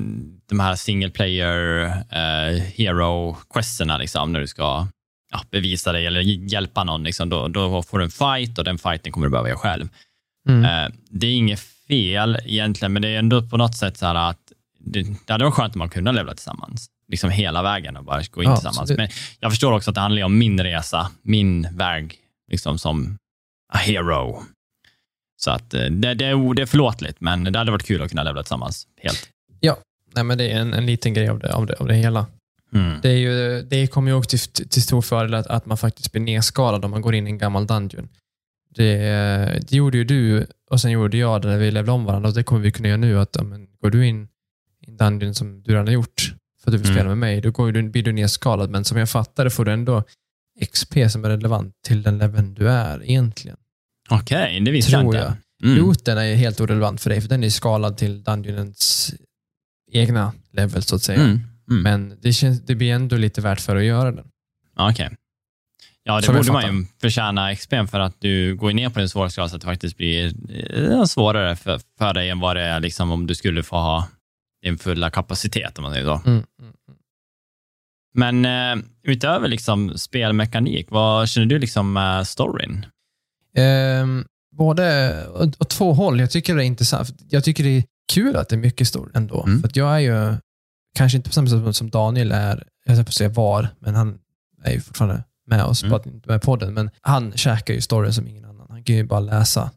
[0.48, 4.86] de här single player eh, hero questerna, liksom, när du ska
[5.30, 7.02] ja, bevisa dig eller hjälpa någon.
[7.02, 9.88] Liksom, då, då får du en fight och den fighten kommer du behöva göra själv.
[10.48, 10.64] Mm.
[10.64, 14.14] Eh, det är inget fel egentligen, men det är ändå på något sätt så här
[14.14, 14.47] att
[14.92, 16.86] det, det hade varit skönt om man kunde levla tillsammans.
[17.08, 18.78] Liksom hela vägen och bara gå in Ja, tillsammans.
[18.80, 18.98] absolut.
[18.98, 19.08] Men
[19.40, 22.16] jag förstår också att det handlar om min resa, min väg
[22.50, 23.18] liksom som
[23.72, 24.42] a hero.
[25.36, 28.10] Så att eh, det, det, är, det är förlåtligt, men det hade varit kul att
[28.10, 29.28] kunna levla tillsammans helt.
[30.14, 32.26] Nej, men det är en, en liten grej av det, av det, av det hela.
[32.74, 32.98] Mm.
[33.02, 36.12] Det, är ju, det kommer ju också till, till stor fördel att, att man faktiskt
[36.12, 38.08] blir nedskalad om man går in i en gammal dungeon.
[38.74, 38.96] Det,
[39.68, 42.34] det gjorde ju du och sen gjorde jag det när vi levde om varandra och
[42.34, 43.20] det kommer vi kunna göra nu.
[43.20, 44.28] att ja, men, Går du in
[44.96, 46.96] dungeon som du redan har gjort för att du vill Mm.
[46.96, 48.70] spela med mig, då går du, blir du nedskalad.
[48.70, 50.02] Men som jag fattar det får du ändå
[50.72, 53.56] XP som är relevant till den leveln du är egentligen.
[54.10, 55.36] Okej, det visste jag inte.
[55.64, 55.76] Mm.
[55.78, 59.14] Looten är helt orelevant för dig, för den är skalad till Dungeonens
[59.92, 61.20] egna level, så att säga.
[61.20, 61.40] Mm.
[61.70, 61.82] Mm.
[61.82, 64.26] Men det, känns, det blir ändå lite värt för att göra den.
[64.76, 65.10] Okej.
[66.02, 69.08] Ja, det Som borde man ju förtjäna XP för att du går ner på din
[69.08, 70.32] svårighetsgrad så att det faktiskt blir
[70.76, 74.08] eh, svårare för, för dig än vad det är liksom, om du skulle få ha
[74.62, 76.20] din fulla kapacitet, om man säger så.
[76.26, 76.44] Mm.
[76.60, 76.74] Mm.
[78.14, 82.86] Men eh, utöver liksom spelmekanik, vad känner du liksom med storyn?
[83.56, 84.24] Ehm,
[84.56, 85.14] både
[85.58, 86.20] åt, två håll.
[86.20, 87.08] Jag tycker det är intressant.
[87.28, 89.42] Jag tycker det är kul att det är mycket story ändå.
[89.44, 89.62] Mm.
[89.62, 90.34] För jag är ju,
[90.96, 93.94] kanske inte på samma sätt som Daniel är, jag höll på att säga var, men
[93.94, 94.18] han
[94.64, 95.94] är ju fortfarande med oss, Mm.
[95.94, 96.74] är med podden.
[96.74, 98.66] Men han käkar ju storyn som ingen annan.
[98.70, 99.70] Han kan ju bara läsa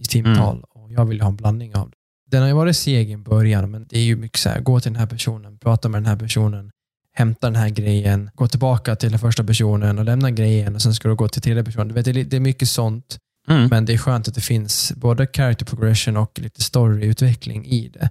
[0.00, 0.64] i timtal Mm.
[0.68, 1.96] och jag vill ju ha en blandning av det.
[2.32, 4.80] Den har ju varit seg i början, men det är ju mycket så här, gå
[4.80, 6.70] till den här personen, prata med den här personen,
[7.14, 10.94] hämta den här grejen, gå tillbaka till den första personen och lämna grejen och sen
[10.94, 11.88] ska du gå till tredje personen.
[11.88, 13.18] Du vet, det är- mycket sånt.
[13.48, 13.68] Mm.
[13.70, 18.10] Men det är skönt att det finns både character progression och lite storyutveckling i det.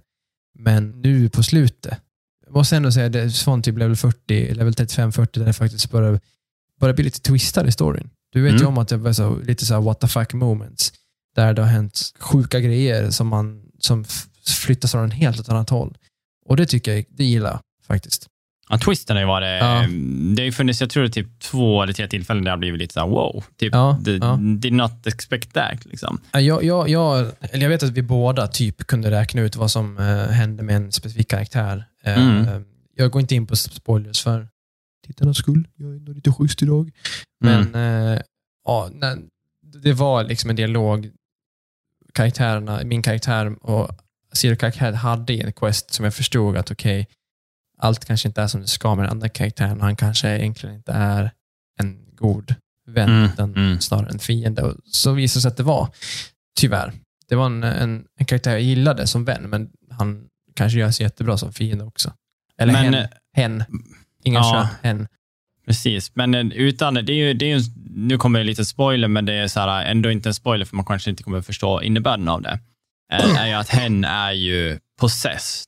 [0.60, 1.98] Men nu på slutet,
[2.46, 5.92] jag måste ändå säga det är från typ level 40, level 35-40 där det faktiskt
[5.92, 6.20] börjar,
[6.80, 8.10] börjar bli lite twistad i storyn.
[8.34, 8.68] Du vet ju Mm.
[8.68, 10.94] om att det var så, lite så här what the fuck moments.
[11.36, 14.06] Där det har hänt sjuka grejer som, man, som
[14.66, 15.98] flyttas från en helt annat håll.
[16.46, 18.28] Och det tycker jag, det gillar faktiskt.
[18.70, 19.88] Ja, twisten har ju varit, Ja.
[20.36, 22.54] det har ju funnits, jag tror det är typ två eller tre tillfällen där det
[22.54, 24.40] har blivit lite så här, wow, typ, Ja, the, ja.
[24.60, 25.86] did not expect that.
[25.86, 26.20] Liksom.
[26.32, 29.98] Ja, Jag, jag, jag, jag vet att vi båda typ kunde räkna ut vad som
[29.98, 31.86] eh, hände med en specifik karaktär.
[32.04, 32.66] Eh, Mm.
[32.96, 34.48] Jag går inte in på spoilers för
[35.08, 35.68] tittarnas skull.
[35.76, 36.92] Jag är ändå lite schysst idag.
[37.44, 38.14] Men Mm.
[38.14, 38.22] eh,
[38.66, 38.90] ja,
[39.84, 41.10] det var liksom en dialog.
[42.14, 43.90] Karaktärerna, min karaktär och
[44.34, 47.08] Zero karaktär hade i en quest som jag förstod att okej,
[47.78, 50.92] allt kanske inte är som det ska med den andra karaktären han kanske egentligen inte
[50.92, 51.32] är
[51.80, 52.56] en god
[52.88, 53.80] vän Mm, utan mm.
[53.82, 54.62] snarare en fiende.
[54.62, 55.90] Och så visade det sig att det var,
[56.60, 56.94] tyvärr.
[57.28, 61.04] Det var en, en, en karaktär jag gillade som vän, men han kanske gör sig
[61.04, 62.14] jättebra som fiende också.
[62.58, 62.94] Eller Men, hen.
[62.94, 63.64] eh, hen.
[64.24, 64.52] Ingen ja.
[64.52, 65.08] kön, hen.
[65.72, 69.08] Precis, men eh, utan, det är ju, det är ju, nu kommer det lite spoiler,
[69.08, 71.82] men det är så här, ändå inte en spoiler för man kanske inte kommer förstå
[71.82, 72.60] innebörden av det.
[73.14, 75.68] Eh, är ju att hen är ju possessed,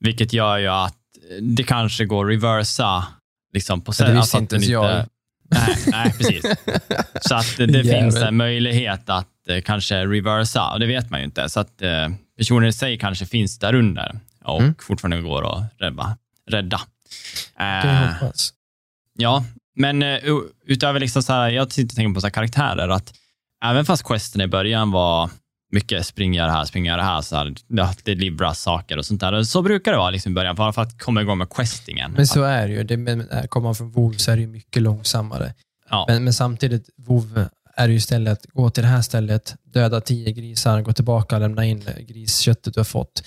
[0.00, 0.96] vilket gör ju att
[1.40, 3.06] det kanske går att reversa
[3.54, 4.14] liksom possessed.
[4.14, 5.06] det visste alltså inte ens jag.
[5.50, 6.42] Nej, nej, precis.
[7.20, 7.84] Så att det, Jävel.
[8.02, 11.48] finns en möjlighet att eh, kanske reversa, och det vet man ju inte.
[11.48, 14.74] Så att eh, personen i sig kanske finns där under och Mm.
[14.80, 16.16] fortfarande går att rädda.
[16.50, 16.80] rädda.
[17.60, 18.12] Eh.
[19.18, 19.44] Ja,
[19.76, 23.14] men uh, utöver liksom så här, jag tänker på så karaktärer, att
[23.64, 25.30] även fast questen i början var
[25.72, 29.20] mycket spring gör det här, spring gör det här, så här livras saker och sånt
[29.20, 29.42] där.
[29.42, 32.12] Så brukar det vara liksom i början, bara för att komma igång med questingen.
[32.12, 32.84] Men så är det ju.
[32.84, 35.54] Det, men, kommer man från WoW så är det ju mycket långsammare.
[35.90, 36.04] ja.
[36.08, 40.32] Men, men samtidigt, WoW är det ju istället, gå till det här stället, döda tio
[40.32, 43.22] grisar, gå tillbaka och lämna in grisköttet du har fått.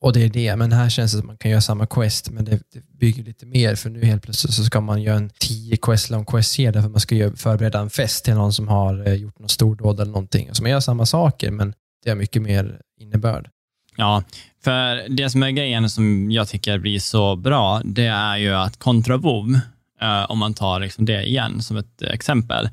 [0.00, 0.56] Och det är det.
[0.56, 3.24] Men här känns det som att man kan göra samma quest, men det, det bygger
[3.24, 3.74] lite mer.
[3.74, 7.00] För nu helt plötsligt så ska man göra en tio quest lång quest-serie för man
[7.00, 10.48] ska förbereda en fest till någon som har eh, gjort något stordåd eller någonting.
[10.52, 13.50] Så man gör samma saker, men det har mycket mer innebörd.
[13.96, 14.22] Ja,
[14.64, 18.76] för det som är grejen som jag tycker blir så bra, det är ju att
[18.76, 19.54] kontra WoW,
[20.00, 22.68] eh, om man tar liksom det igen som ett exempel,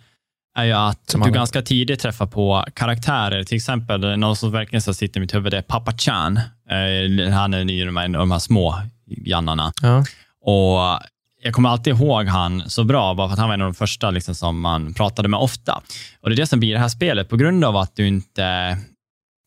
[0.56, 3.44] är ju att du ganska tidigt träffar på karaktärer.
[3.44, 6.38] Till exempel, någon som verkligen så sitter i mitt huvud, det är Papa Chan.
[6.38, 9.74] Eh, han är i de här, de här små jannarna.
[9.82, 10.06] Ja.
[10.42, 11.00] Och
[11.44, 13.74] jag kommer alltid ihåg han så bra, bara för att han var en av de
[13.74, 15.82] första liksom, som man pratade med ofta.
[16.22, 18.78] Och Det är det som blir det här spelet, på grund av att du inte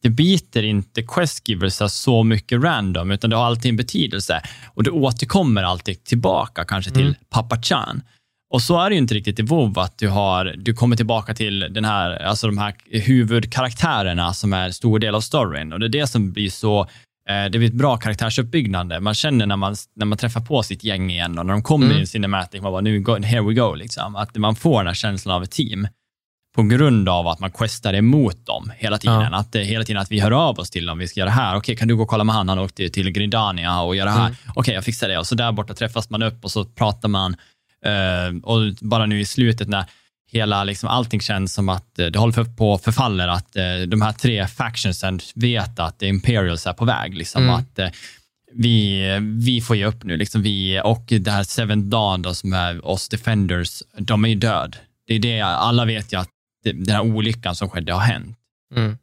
[0.03, 4.43] det biter inte questgivers så mycket random, utan det har alltid en betydelse.
[4.75, 7.15] Och du återkommer alltid tillbaka, kanske till Mm.
[7.31, 8.03] Papa Chan.
[8.51, 11.35] Och så är det ju inte riktigt i WoW, att du, har, du kommer tillbaka
[11.35, 15.73] till den här, alltså de här huvudkaraktärerna som är en stor del av storyn.
[15.73, 16.81] Och det är det som blir så
[17.29, 19.01] eh, det blir ett bra karaktärsuppbyggande.
[19.01, 21.87] Man känner när man, när man träffar på sitt gäng igen och när de kommer
[21.87, 21.99] Mm.
[21.99, 24.17] i en cinematic, man bara, nu go, here we go, liksom.
[24.17, 25.89] att man får den här känslan av ett team
[26.57, 29.21] på grund av att man questar emot dem hela tiden.
[29.33, 29.37] Ja.
[29.39, 31.57] Att hela tiden att vi hör av oss till dem, vi ska göra det här.
[31.57, 32.49] Okej, kan du gå och kolla med han?
[32.49, 34.27] Han åkte till Grindania och göra det här.
[34.27, 34.37] Mm.
[34.55, 35.19] Okej, jag fixar det.
[35.19, 37.37] Och så där borta träffas man upp och så pratar man.
[37.85, 39.85] Eh, och bara nu i slutet när
[40.31, 44.03] hela, liksom, allting känns som att eh, det håller på att förfaller, att eh, de
[44.03, 47.15] här tre factionsen vet att Imperials är på väg.
[47.15, 47.55] Liksom, Mm.
[47.55, 47.79] att
[48.53, 50.17] vi, vi får ge upp nu.
[50.17, 54.35] Liksom vi, och det här Seven Dawn då, som är oss Defenders, de är ju
[54.35, 54.77] död.
[55.07, 56.29] Det är det, alla vet ju att
[56.65, 58.37] den här olyckan som skedde har hänt.
[58.77, 58.97] Mm.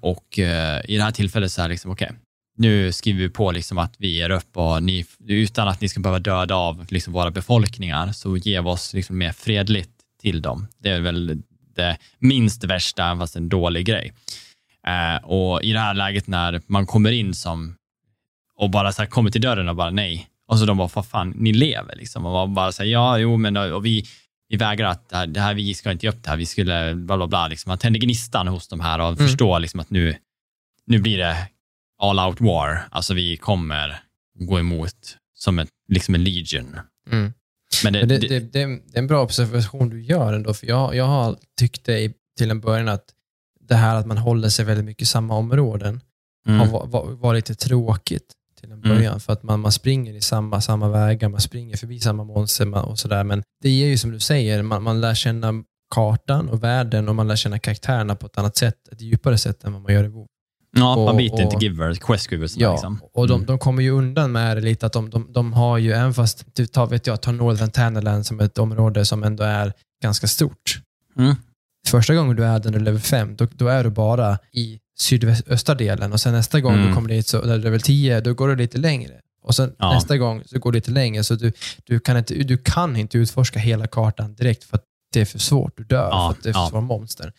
[0.00, 0.38] Och
[0.84, 2.12] i det här tillfället så är det liksom, okej,
[2.56, 6.00] nu skriver vi på liksom att vi ger upp och ni, utan att ni ska
[6.00, 10.66] behöva döda av liksom våra befolkningar, så vi oss liksom mer fredligt till dem.
[10.78, 11.42] Det är väl
[11.76, 14.12] det minst värsta, fast en dålig grej.
[14.86, 17.76] Eh, och i det här läget när man kommer in som
[18.56, 20.28] och bara så här, kommer till dörren och bara nej.
[20.46, 22.26] Och så de bara, vad fan, ni lever liksom.
[22.26, 24.04] Och man bara säger ja, jo, men och vi,
[24.48, 26.46] vi vägrar att det här, det här, vi ska inte ge upp det här, vi
[26.46, 27.48] skulle bla bla bla.
[27.48, 27.70] Liksom.
[27.70, 29.16] Man tänder gnistan hos de här och Mm.
[29.16, 30.16] förstår liksom att nu,
[30.86, 31.36] nu blir det
[32.02, 32.88] all out war.
[32.90, 34.00] Alltså vi kommer
[34.38, 36.76] gå emot som ett, liksom en legion.
[37.10, 37.32] Mm.
[37.84, 40.94] Men det, Men det, det, det, är en bra observation du gör ändå, för jag,
[40.94, 43.04] jag har tyckt det i- till en början att
[43.68, 46.00] det här att man håller sig väldigt mycket i samma områden
[46.46, 50.14] mm, har va- va- varit lite tråkigt till en början, för att man, man springer
[50.14, 53.24] i samma, samma vägar, man springer förbi samma monster och sådär.
[53.24, 57.14] Men det ger ju som du säger, man, man lär känna kartan och världen och
[57.14, 60.04] man lär känna karaktärerna på ett annat sätt, ett djupare sätt än vad man gör
[60.04, 60.26] i WoW.
[60.76, 62.56] Ja, man och- biter inte och- givers, quest givers.
[62.56, 63.00] Ja, Liksom.
[63.12, 63.46] och de, Mm.
[63.46, 66.44] de kommer ju undan med det lite att de, de, de har ju, även fast
[66.54, 70.80] du tar, vet jag, tar Northern Tannerland som ett område som ändå är ganska stort.
[71.18, 71.34] Mm.
[71.88, 74.38] Första gången du är där när du är level 5, då, då är du bara
[74.52, 76.88] i sydöstra delen och sen nästa gång Mm.
[76.88, 79.12] du kommer dit, så, där du är level 10, då går du lite längre.
[79.44, 79.92] Och sen Ja.
[79.94, 81.52] nästa gång så går du lite längre, så du,
[81.84, 85.38] du, kan inte, du kan inte utforska hela kartan direkt för att det är för
[85.38, 85.76] svårt.
[85.76, 86.68] Du dör Ja, för att det är för ja.
[86.70, 87.32] svåra monster.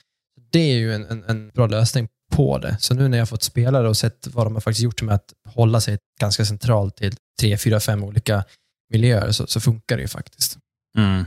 [0.52, 2.78] Det är ju en, en, en bra lösning på det.
[2.80, 5.16] Så nu när jag fått spela det och sett vad de har faktiskt gjort med
[5.16, 8.44] att hålla sig ganska centralt till tre, fyra, fem olika
[8.90, 10.58] miljöer så, så funkar det ju faktiskt.
[10.98, 11.26] Mm.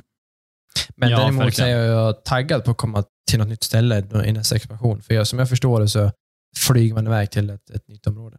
[0.96, 1.70] Men Ja, däremot verkligen.
[1.70, 5.02] är jag taggad på att komma till något nytt ställe i nästa expansion.
[5.02, 6.10] För jag, som jag förstår det så
[6.56, 8.38] flyger man iväg till ett, ett nytt område.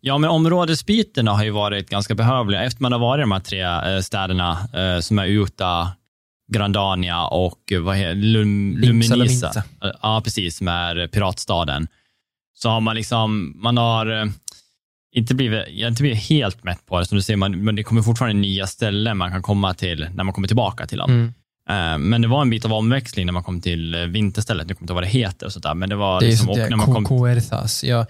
[0.00, 2.62] Ja, men områdesbytena har ju varit ganska behövliga.
[2.62, 3.62] Efter man har varit i de här tre
[3.94, 5.88] eh, städerna eh, som är Utah,
[6.52, 9.64] Grandania och eh, vad heter, Lum, Luminisa.
[10.02, 11.88] Ja, precis, som är piratstaden.
[12.62, 14.26] Så har man liksom, man har eh,
[15.16, 17.76] inte blivit, jag har inte blivit helt mätt på det, som du säger, man, men
[17.76, 21.10] det kommer fortfarande nya ställen man kan komma till när man kommer tillbaka till dem.
[21.10, 21.32] Mm.
[21.70, 24.68] Eh, Men det var en bit av omväxling när man kom till eh, vinterstället.
[24.68, 26.30] Nu kommer inte ihåg vad det heter och sånt där, men det var Det är
[26.30, 27.84] liksom, och sånt när man kom, Coerthas.
[27.84, 28.06] Ja,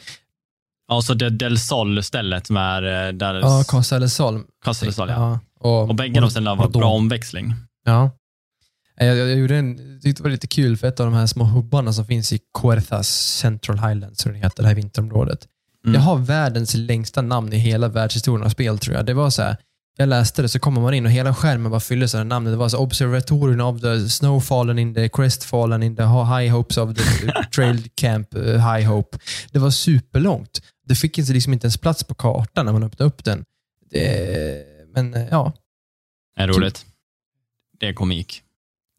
[0.89, 4.43] ja, så det Del Sol-stället som är där ja Casa del Sol.
[4.65, 5.39] Casa del Sol, ja.
[5.61, 7.55] Och, Och bägge de ställena var bra omväxling.
[7.85, 8.11] Ja.
[9.01, 11.27] Jag, jag, jag gjorde en, tyckte det var lite kul för ett av de här
[11.27, 13.09] små hubbarna som finns i Coerthas
[13.39, 15.49] Central Highlands, som det heter, det här vinterområdet.
[15.85, 15.95] Mm.
[15.95, 19.07] Jag har världens längsta namn i hela världshistorien av spel tror jag.
[19.07, 19.57] Det var så här,
[19.97, 22.53] jag läste det så kommer man in och hela skärmen bara fylldes av namnet.
[22.53, 26.97] Det var så Observatorium of the Snowfallen in the Crestfallen in the High Hopes of
[26.97, 29.19] the Trail Camp uh, High Hope.
[29.53, 30.63] Det var superlångt.
[30.87, 33.45] Det fick liksom inte ens plats på kartan när man öppnade upp den.
[33.91, 35.53] Det, men eh, ja,
[36.37, 36.87] är roligt.
[37.81, 38.43] Det är komik.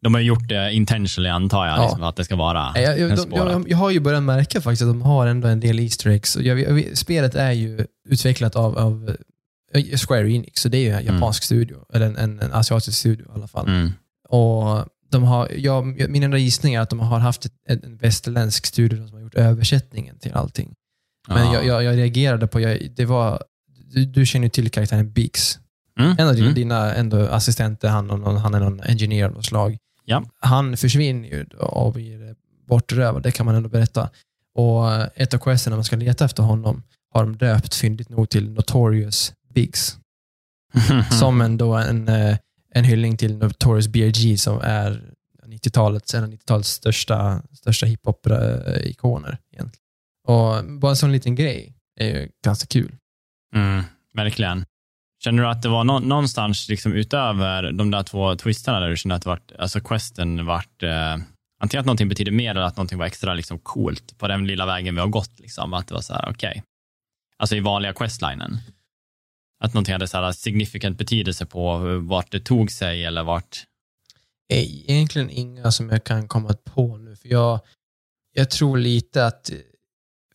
[0.02, 1.82] De har gjort det intentionally antar jag, Ja.
[1.82, 4.82] liksom, att det ska vara Jag, jag, de, jag, jag har ju börjat märka faktiskt
[4.82, 6.38] att de har ändå en del Easter eggs.
[6.94, 9.16] Spelet är ju utvecklat av, av
[9.74, 11.76] eh, Square Enix, så det är ju en japansk studio.
[11.92, 13.68] Eller en, en, en asiatisk studio i alla fall.
[13.68, 13.90] Mm.
[14.28, 18.66] Och de har, jag, min enda gissning är att de har haft ett, en, västerländsk
[18.66, 20.74] studio som har gjort översättningen till allting.
[21.28, 21.54] Men Ja.
[21.54, 23.42] jag, jag, jag reagerade på, jag, det var,
[23.94, 25.58] du, du känner ju till karaktären Biggs.
[26.00, 26.14] Mm.
[26.18, 26.54] En av dina, Mm.
[26.54, 29.78] dina ändå assistenter, han, någon, han är någon engineer av något slag.
[30.04, 30.24] Ja.
[30.38, 32.34] Han försvinner ju och blir
[32.66, 34.10] bortrövad, det kan man ändå berätta.
[34.54, 38.28] Och ett av questen när man ska leta efter honom har de döpt fyndigt nog
[38.30, 39.98] till Notorious Biggs.
[41.20, 42.36] Som en, då en, eh,
[42.74, 44.38] en hyllning till Notorious B.I.G.
[44.38, 45.12] som är
[45.46, 49.38] 90-talets, en av 90-talets största, största hiphop-ikoner.
[49.52, 49.70] egentligen.
[50.28, 52.96] Och bara en sån liten grej är ju ganska kul.
[53.54, 53.82] Mm,
[54.14, 54.64] verkligen.
[55.24, 58.96] Känner du att det var nå- någonstans liksom utöver de där två twistarna där du
[58.96, 61.16] kände att det vart, alltså questen vart, eh,
[61.60, 64.66] antingen att någonting betyder mer eller att någonting var extra liksom coolt på den lilla
[64.66, 65.40] vägen vi har gått.
[65.40, 66.62] Liksom, att det var så här, okej.
[67.38, 68.58] Alltså i vanliga questlinen.
[69.60, 73.64] Att någonting hade så här signifikant betydelse på vart det tog sig eller vart...
[74.48, 77.16] egentligen inga som jag kan komma på nu.
[77.16, 77.60] För jag,
[78.32, 79.50] jag tror lite att...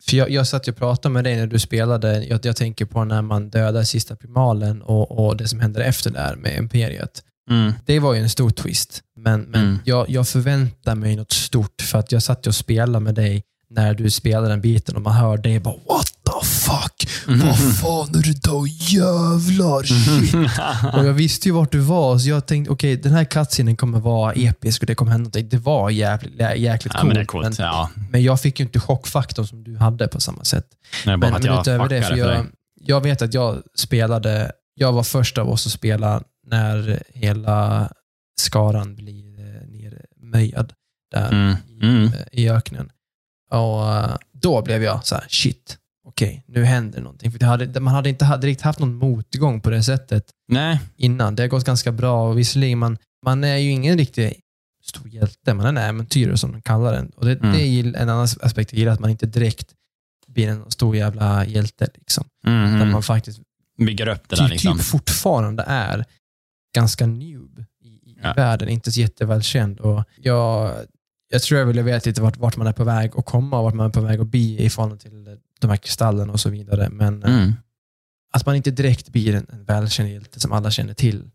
[0.08, 2.24] För jag, jag satt och pratade med dig när du spelade.
[2.24, 6.10] Jag, jag tänker på när man dödar sista primalen och, och det som händer efter
[6.10, 7.22] där med Imperiet.
[7.50, 7.72] Mm.
[7.86, 9.02] Det var ju en stor twist.
[9.16, 9.78] Men, men Mm.
[9.84, 13.94] jag, jag förväntar mig något stort för att jag satt och spelade med dig när
[13.94, 17.08] du spelade den biten och man hör dig bara What the fuck?
[17.26, 18.66] Vad fan är det då?
[18.66, 20.34] Jävlar shit.
[20.98, 24.00] Och jag visste ju vart du var, så jag tänkte okej, den här cutscenen kommer
[24.00, 25.48] vara episk och det kommer hända någonting.
[25.48, 27.06] Det var jävligt, jä- jäkligt Ja, coolt.
[27.08, 27.44] men det är coolt.
[27.58, 27.90] men, ja.
[28.10, 30.66] men jag fick ju inte chockfaktorn som du hade på samma sätt.
[31.06, 32.34] Är bara Men, att men jag utöver det, för för dig.
[32.36, 32.46] jag,
[32.80, 37.88] jag vet att jag spelade, jag var först av oss att spela när hela
[38.40, 40.72] skaran blir eh, nermöjad
[41.12, 41.56] där Mm.
[41.68, 42.04] i, Mm.
[42.04, 42.90] eh, i öknen.
[43.50, 45.76] Och eh, då blev jag så här, shit,
[46.18, 47.32] okej, nu händer någonting.
[47.32, 51.34] För hade, man hade inte direkt haft någon motgång på det sättet Nej, innan.
[51.36, 54.40] Det har gått ganska bra och visserligen, man, man är ju ingen riktig
[54.82, 57.10] stor hjälte, man är en äventyrare som de kallar den.
[57.16, 57.52] Och det, Mm.
[57.52, 59.74] det är en annan aspekt jag gillar, att man inte direkt
[60.26, 61.88] blir en stor jävla hjälte.
[61.94, 62.24] Liksom.
[62.46, 62.90] Mm, mm.
[62.90, 63.40] man faktiskt
[63.78, 64.76] Bygger upp det där typ, liksom.
[64.78, 66.04] typ fortfarande är
[66.74, 68.32] ganska noob i, i Ja.
[68.36, 69.80] världen, inte så jättevälkänd.
[69.80, 70.74] Och jag,
[71.30, 73.64] jag tror jag vill veta lite vart, vart man är på väg att komma och
[73.64, 76.50] vart man är på väg att bli i förhållande till de här kristallen och så
[76.50, 76.88] vidare.
[76.90, 77.52] Men eh, Mm.
[78.32, 81.30] att man inte direkt blir en, en välkänd hjälte som alla känner till,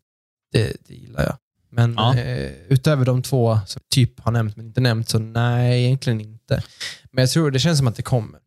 [0.52, 1.38] det, det gillar jag.
[1.72, 2.16] Men Ja.
[2.18, 6.64] eh, utöver de två som typ har nämnt men inte nämnt, så nej, egentligen inte.
[7.12, 8.40] Men jag tror det känns som att det kommer.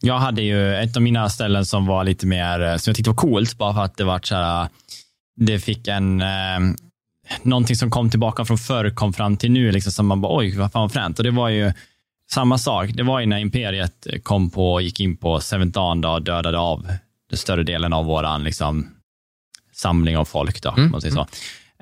[0.00, 3.10] Jag hade ju ett av mina ställen som var lite mer, eh, som jag tyckte
[3.10, 4.68] var coolt, bara för att det var så här,
[5.36, 6.58] det fick en, eh,
[7.42, 10.56] någonting som kom tillbaka från förr kom fram till nu, liksom, som man bara, oj,
[10.56, 11.18] vad fan vad fränt.
[11.18, 11.72] Och det var ju
[12.34, 12.90] samma sak.
[12.94, 15.40] Det var ju när Imperiet kom på, gick in på
[15.96, 16.86] då, och dödade av
[17.30, 18.88] den större delen av våran liksom,
[19.72, 20.62] samling av folk.
[20.62, 21.26] Då, Mm, om man säger så.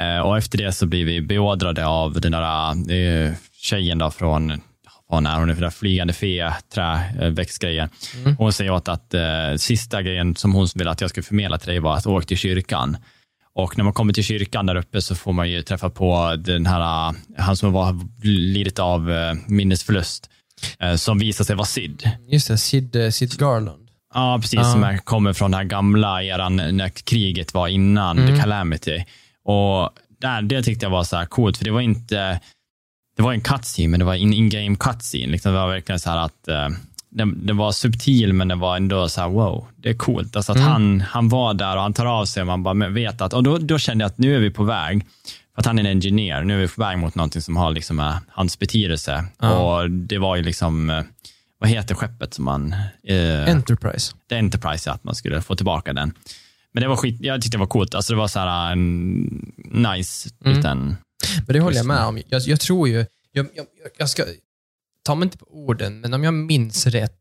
[0.00, 4.60] Eh, och efter det så blir vi beordrade av den där eh, tjejen då från,
[5.08, 7.88] vad är hon är för där flygande fe, trä, eh, växtgrejen.
[8.16, 8.36] Mm.
[8.36, 11.68] Hon säger åt att eh, sista grejen som hon ville att jag skulle förmedla till
[11.68, 12.96] dig var att åka till kyrkan.
[13.54, 16.66] Och när man kommer till kyrkan där uppe så får man ju träffa på den
[16.66, 20.32] här, eh, han som var lidit av eh, minnesförlust, eh,
[20.96, 22.10] som visar sig vara Sid.
[22.28, 23.88] Just det, Sid, eh, Sid Garland.
[24.14, 24.58] Ja, precis.
[24.60, 24.64] Ja.
[24.72, 28.34] Som kommer från den här gamla eran när kriget var innan Mm.
[28.34, 29.04] The Calamity.
[29.44, 32.40] Och där, det tyckte jag var så här coolt, för det var inte,
[33.16, 35.26] det var en cutscene, men det var en in-game cutscene.
[35.32, 36.68] Liksom det var verkligen så här att eh,
[37.10, 40.36] den, den var subtil, men det var ändå så här, wow, det är coolt.
[40.36, 40.68] Alltså att Mm.
[40.70, 43.42] han, han var där och han tar av sig och man bara vet att, och
[43.42, 45.06] då, då kände jag att nu är vi på väg,
[45.54, 48.00] att han är en engineer, nu är vi på väg mot någonting som har liksom
[48.00, 49.24] eh, hans betydelse.
[49.38, 49.80] Ja.
[49.82, 51.02] Och det var ju liksom, eh,
[51.58, 52.72] vad heter skeppet som man...
[53.04, 54.14] Eh, Enterprise.
[54.28, 56.14] The Enterprise, att man skulle få tillbaka den.
[56.72, 57.94] Men det var skit, jag tyckte det var coolt.
[57.94, 60.56] Alltså det var så här en nice Mm.
[60.56, 60.96] liten...
[61.46, 62.22] Men det håller jag med om.
[62.28, 63.66] Jag, jag tror ju, jag, jag,
[63.98, 64.24] jag ska,
[65.04, 67.18] ta mig inte på orden, men om jag minns rätt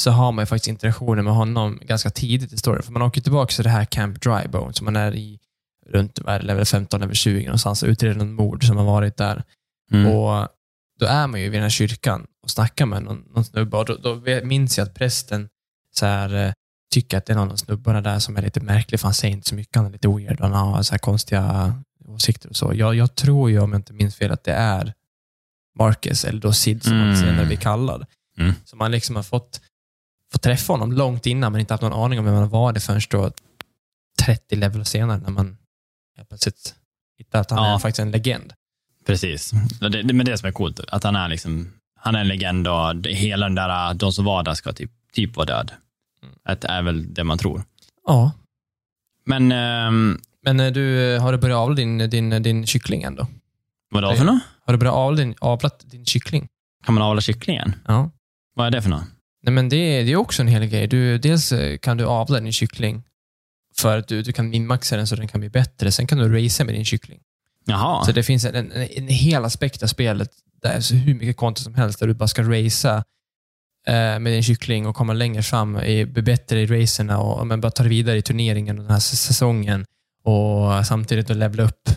[0.00, 2.82] så har man ju faktiskt interaktioner med honom ganska tidigt i storyn.
[2.82, 5.38] För man åker tillbaka till det här Camp Drybone som man är i
[5.86, 9.42] runt level 15, level 20 någonstans och utreder någon mord som har varit där.
[9.92, 10.06] Mm.
[10.12, 10.48] Och
[11.00, 13.84] Då är man ju vid den här kyrkan och snackar med någon, någon snubbe och
[13.84, 15.48] då, då minns jag att prästen
[15.94, 16.52] så här, eh,
[16.94, 19.34] tycker att det är någon av snubbarna där som är lite märklig, för han säger
[19.34, 22.56] inte så mycket, han är lite weird och han har så här konstiga åsikter och
[22.56, 22.72] så.
[22.74, 24.92] Jag, jag tror ju, om jag inte minns fel, att det är
[25.78, 27.16] Marcus, eller då Sid som han Mm.
[27.20, 28.06] senare blir kallad.
[28.38, 28.52] Mm.
[28.64, 29.60] Så man liksom har fått,
[30.32, 32.80] fått träffa honom långt innan, men inte haft någon aning om vem han var det
[32.80, 33.30] förrän då
[34.22, 35.56] 30 level senare, när man
[36.16, 36.74] helt plötsligt
[37.18, 37.74] hittar att han Ja.
[37.74, 38.52] är faktiskt en legend.
[39.06, 39.50] Precis.
[39.80, 42.68] Det, det, men det som är coolt, att han är liksom, han är en legend
[42.68, 45.72] och det- hela den där, de som var där ska typ, typ vara död.
[46.22, 46.34] Mm.
[46.44, 47.62] Att det är väl det man tror.
[48.06, 48.32] Ja.
[49.24, 53.14] Men ehm, Men eh, du, eh, har du börjat avla din, din, din kyckling än
[53.16, 53.26] då?
[53.90, 54.42] vad då för något?
[54.66, 56.48] Har du börjat avla din, avlat din kyckling?
[56.84, 57.74] Kan man avla kycklingen?
[57.86, 58.10] Ja.
[58.54, 59.04] Vad är det för något?
[59.42, 60.86] Nej, men det, är- det är också en hel grej.
[60.86, 63.02] Du, dels eh, kan du avla din kyckling
[63.78, 65.92] för att du, du kan minmaxa den så den kan bli bättre.
[65.92, 67.20] Sen kan du racea med din kyckling.
[67.64, 68.04] Jaha.
[68.04, 70.30] Så det finns en, en, en hel aspekt av spelet,
[70.62, 73.04] där så hur mycket content som helst, där du bara ska racea
[73.86, 77.60] eh, med din kyckling och komma längre fram, i, bli bättre i racerna och men
[77.60, 79.84] bara ta dig vidare i turneringen och den här säsongen
[80.24, 81.88] och samtidigt då levela upp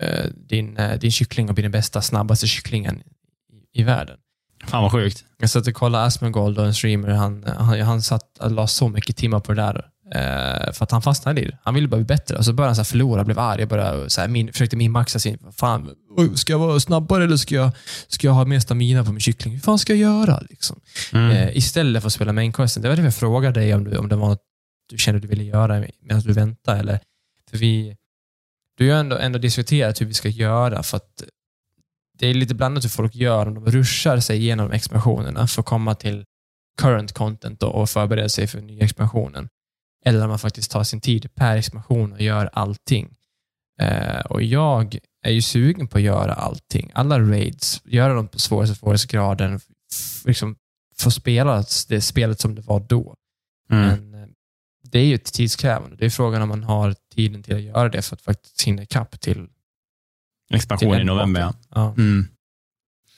[0.00, 4.16] eh, din, eh, din kyckling och bli den bästa, snabbaste kycklingen i, i världen.
[4.64, 5.24] Fan vad sjukt.
[5.38, 9.16] Jag satt och kollade Asmongold och en streamer, han, han, han satt la så mycket
[9.16, 9.86] timmar på det där.
[10.14, 11.58] Eh, för att han fastnade i det.
[11.62, 12.36] Han ville bara bli bättre.
[12.36, 15.18] Och så började han så här förlora, blev arg började, så här, min, försökte minmaxa
[15.18, 15.38] sin...
[15.52, 15.90] Fan,
[16.34, 17.70] ska jag vara snabbare eller ska jag,
[18.08, 19.54] ska jag ha mer stamina på min kyckling?
[19.54, 20.40] Hur fan ska jag göra?
[20.50, 20.80] Liksom?
[21.12, 21.30] Mm.
[21.30, 22.82] Eh, istället för att spela main questen.
[22.82, 24.42] Det var därför jag frågade dig om, du, om det var något
[24.88, 26.78] du kände du ville göra medan du väntade.
[26.78, 27.00] Eller,
[27.50, 27.96] för vi,
[28.76, 30.82] du har ändå, ändå diskuterat hur vi ska göra.
[30.82, 31.22] för att
[32.18, 35.66] Det är lite blandat hur folk gör om de ruschar sig igenom expansionerna för att
[35.66, 36.24] komma till
[36.80, 39.48] current content och förbereda sig för nya expansionen.
[40.04, 43.16] Eller om man faktiskt tar sin tid per expansion och gör allting.
[43.80, 46.90] Eh, och jag är ju sugen på att göra allting.
[46.94, 49.54] Alla raids, göra dem på svåraste svårighetsgraden,
[49.92, 50.56] f- liksom
[50.98, 53.14] få spela det spelet som det var då.
[53.70, 53.86] Mm.
[54.10, 54.28] Men eh,
[54.82, 55.96] det är ju tidskrävande.
[55.96, 58.82] Det är frågan om man har tiden till att göra det för att faktiskt hinna
[58.82, 59.46] ikapp till,
[60.52, 61.54] Expansion i november, ja.
[61.74, 61.94] Ja.
[61.98, 62.28] Mm.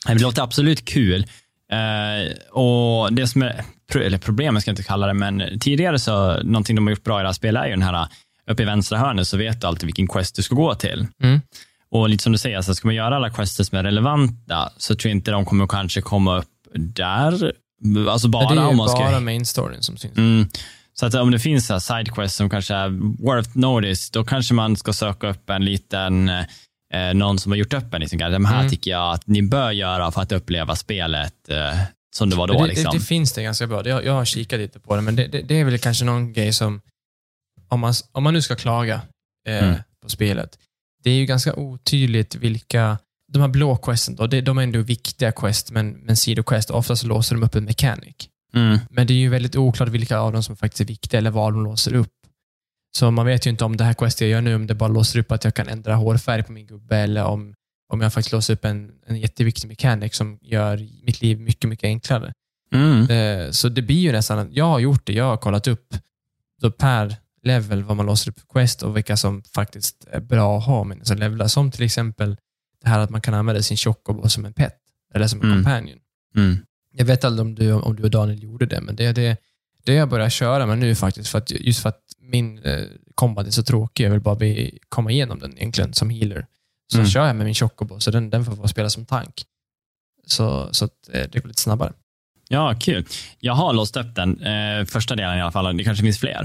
[0.07, 1.27] Det låter absolut kul.
[1.73, 3.65] Eh, och det som är,
[4.01, 7.21] eller problemet ska jag inte kalla det, men tidigare så, någonting de har gjort bra
[7.21, 8.07] i det här spelet är ju den här,
[8.51, 11.07] uppe i vänstra hörnet så vet du alltid vilken quest du ska gå till.
[11.23, 11.41] Mm.
[11.91, 14.95] Och lite som du säger, så ska man göra alla quests som är relevanta, så
[14.95, 17.53] tror jag inte de kommer kanske komma upp där.
[18.09, 18.99] Alltså bara det är om man ska...
[18.99, 20.17] bara main storyn som syns.
[20.17, 20.47] Mm.
[20.95, 22.89] Så att om det finns så här sidequests som kanske är
[23.25, 27.73] worth notice, då kanske man ska söka upp en liten eh, någon som har gjort
[27.75, 28.71] upp en liksom, de här Mm.
[28.71, 31.79] tycker jag att ni bör göra för att uppleva spelet eh,
[32.15, 32.55] som det var då.
[32.55, 32.93] Det, liksom.
[32.93, 33.89] det, det finns det ganska bra.
[33.89, 36.53] Jag, jag har kikat lite på det, men det, det, är väl kanske någon grej
[36.53, 36.81] som,
[37.69, 39.01] om man, om man nu ska klaga
[39.49, 39.81] eh, Mm.
[40.03, 40.59] på spelet,
[41.05, 42.99] det är ju ganska otydligt vilka,
[43.33, 47.35] de här blå questen då, de är ändå viktiga quest, men, men sidoquest, oftast låser
[47.35, 48.29] de upp en mechanic.
[48.55, 48.79] Mm.
[48.91, 51.53] Men det är ju väldigt oklart vilka av dem som faktiskt är viktiga eller vad
[51.53, 52.13] de låser upp.
[52.97, 54.89] Så man vet ju inte om det här questet jag gör nu, om det bara
[54.89, 57.55] låser upp att jag kan ändra hårfärg på min gubbe eller om,
[57.93, 61.85] om jag faktiskt låser upp en, en jätteviktig mechanic som gör mitt liv mycket, mycket
[61.85, 62.33] enklare.
[62.75, 63.11] Mm.
[63.11, 65.95] Eh, Så det blir ju nästan, jag har gjort det, jag har kollat upp
[66.63, 70.59] då per level vad man låser upp för quest och vilka som faktiskt är bra
[70.59, 71.47] att ha med sina levlar.
[71.49, 72.37] Som till exempel
[72.83, 74.75] det här att man kan använda sin chocobo som en pet
[75.15, 75.57] eller som en Mm.
[75.65, 75.99] companion.
[76.37, 76.57] Mm.
[76.95, 79.37] Jag vet aldrig om du, om du och Daniel gjorde det, men det är det,
[79.85, 81.29] det jag börjar köra med nu faktiskt.
[81.29, 82.85] För att, just för att min eh,
[83.15, 84.05] combat är så tråkig.
[84.05, 86.47] Jag vill bara bli, komma igenom den egentligen som healer.
[86.93, 87.11] Så Mm.
[87.11, 89.43] kör jag med min chocobo, så den, den får bara spela som tank.
[90.27, 91.93] Så, så att eh, det går lite snabbare.
[92.49, 93.07] Ja, kul.
[93.41, 95.77] Jag har låst upp den, eh, första delen i alla fall.
[95.77, 96.43] Det kanske finns fler.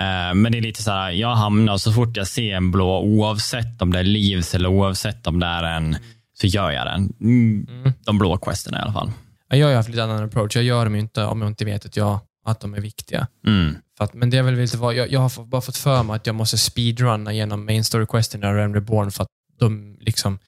[0.00, 3.00] Eh, men det är lite så här, jag hamnar så fort jag ser en blå,
[3.00, 5.96] oavsett om det är livs eller oavsett om det är en,
[6.40, 7.12] så gör jag den.
[7.20, 7.92] Mm, Mm.
[8.04, 9.10] de blå questerna i alla fall.
[9.48, 10.56] Ja, Jag har haft lite annan approach.
[10.56, 13.26] Jag gör dem inte om jag inte vet att, jag, att de är viktiga.
[13.46, 13.76] Mm.
[13.98, 16.26] Att, men det är väl lite vad, jag, jag har bara fått för mig att
[16.26, 20.38] jag måste speedrunna genom main story questen i Realm Reborn för att de, liksom,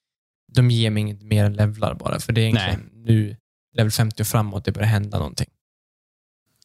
[0.53, 2.21] de ger mig inget mer än levlar bara.
[2.21, 3.37] För det är egentligen nu,
[3.73, 5.49] level 50 och framåt, det börjar hända någonting.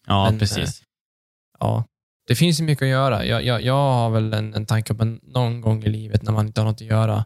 [0.07, 0.83] Ja, Men, precis.
[1.59, 1.85] Ja,
[2.27, 3.25] det finns ju mycket att göra.
[3.25, 6.47] Jag, jag, jag har väl en, en tanke på någon gång i livet när man
[6.47, 7.25] inte har något att göra,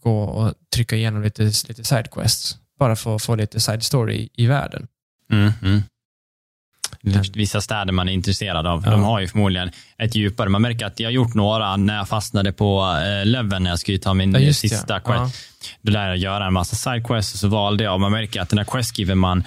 [0.00, 2.58] gå och trycka igenom lite, lite sidequests.
[2.78, 4.88] Bara för att få lite side story i, i världen.
[5.32, 5.80] Mm, mm.
[7.02, 8.90] Men- Vissa städer man är intresserad av, Ja.
[8.90, 10.48] de har ju förmodligen ett djupare.
[10.48, 13.78] Man märker att jag har gjort några när jag fastnade på eh, Leven när jag
[13.78, 15.00] skulle ta min Ja, sista ja.
[15.00, 15.36] quest.
[15.82, 18.48] Då lärde jag göra en massa sidequests och så valde jag, och man märker att
[18.48, 19.38] den här questgiven man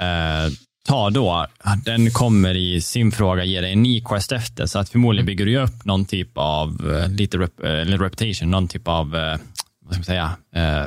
[0.00, 0.52] eh,
[0.88, 1.46] tar då,
[1.84, 4.66] den kommer i sin fråga ge dig en ny quest efter.
[4.66, 5.26] Så att förmodligen Mm.
[5.26, 9.38] bygger du upp någon typ av, eh, lite rep, eh, reputation, någon typ av, eh,
[9.84, 10.86] vad ska man säga, eh,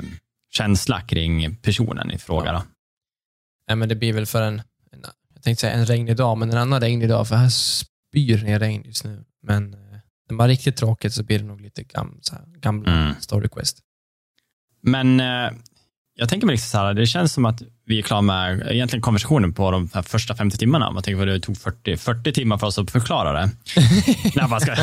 [0.54, 2.52] känsla kring personen i fråga.
[2.52, 2.64] Då.
[3.68, 4.62] Nej, men det blir väl för en,
[5.46, 8.84] tänkte säga en regnig dag, men en annan regnig dag, för här spyr ner regn
[8.86, 9.24] just nu.
[9.44, 9.80] Men eh,
[10.30, 13.14] när man riktigt tråkigt så blir det nog lite gam, så här, gamla Mm.
[13.20, 13.78] story quest.
[14.84, 15.52] Men eh,
[16.18, 19.02] jag tänker mig liksom så här, det känns som att vi är klara med egentligen
[19.02, 20.92] konversationen på de här första 50 timmarna.
[20.92, 23.50] Man tänker på det tog 40, 40 timmar för oss att förklara det.
[24.36, 24.76] Nej, man ska,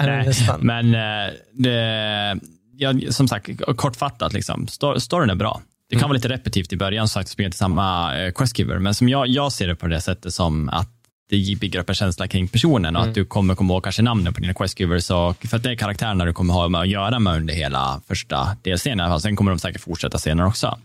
[0.00, 0.32] nej.
[0.60, 2.40] Men eh, det,
[2.76, 5.62] ja, som sagt, kortfattat, liksom, Stor- storyn är bra.
[5.88, 6.08] Det kan Mm.
[6.08, 9.52] vara lite repetitivt i början, sagt, springa till samma eh, questgiver, men som jag, jag
[9.52, 10.88] ser det på det sättet som att
[11.30, 13.08] det bygger upp en känsla kring personen och Mm.
[13.10, 15.10] att du kommer komma ihåg kanske namnen på dina questgivers.
[15.10, 18.00] Och, för att det är karaktärerna du kommer ha med att göra med under hela
[18.08, 18.56] första
[19.00, 19.20] alla fall.
[19.20, 20.78] Sen kommer de säkert fortsätta senare också.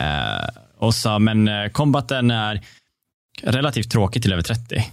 [0.00, 0.48] Eh,
[0.78, 2.60] och så, men combaten är
[3.42, 4.84] relativt tråkig till över 30.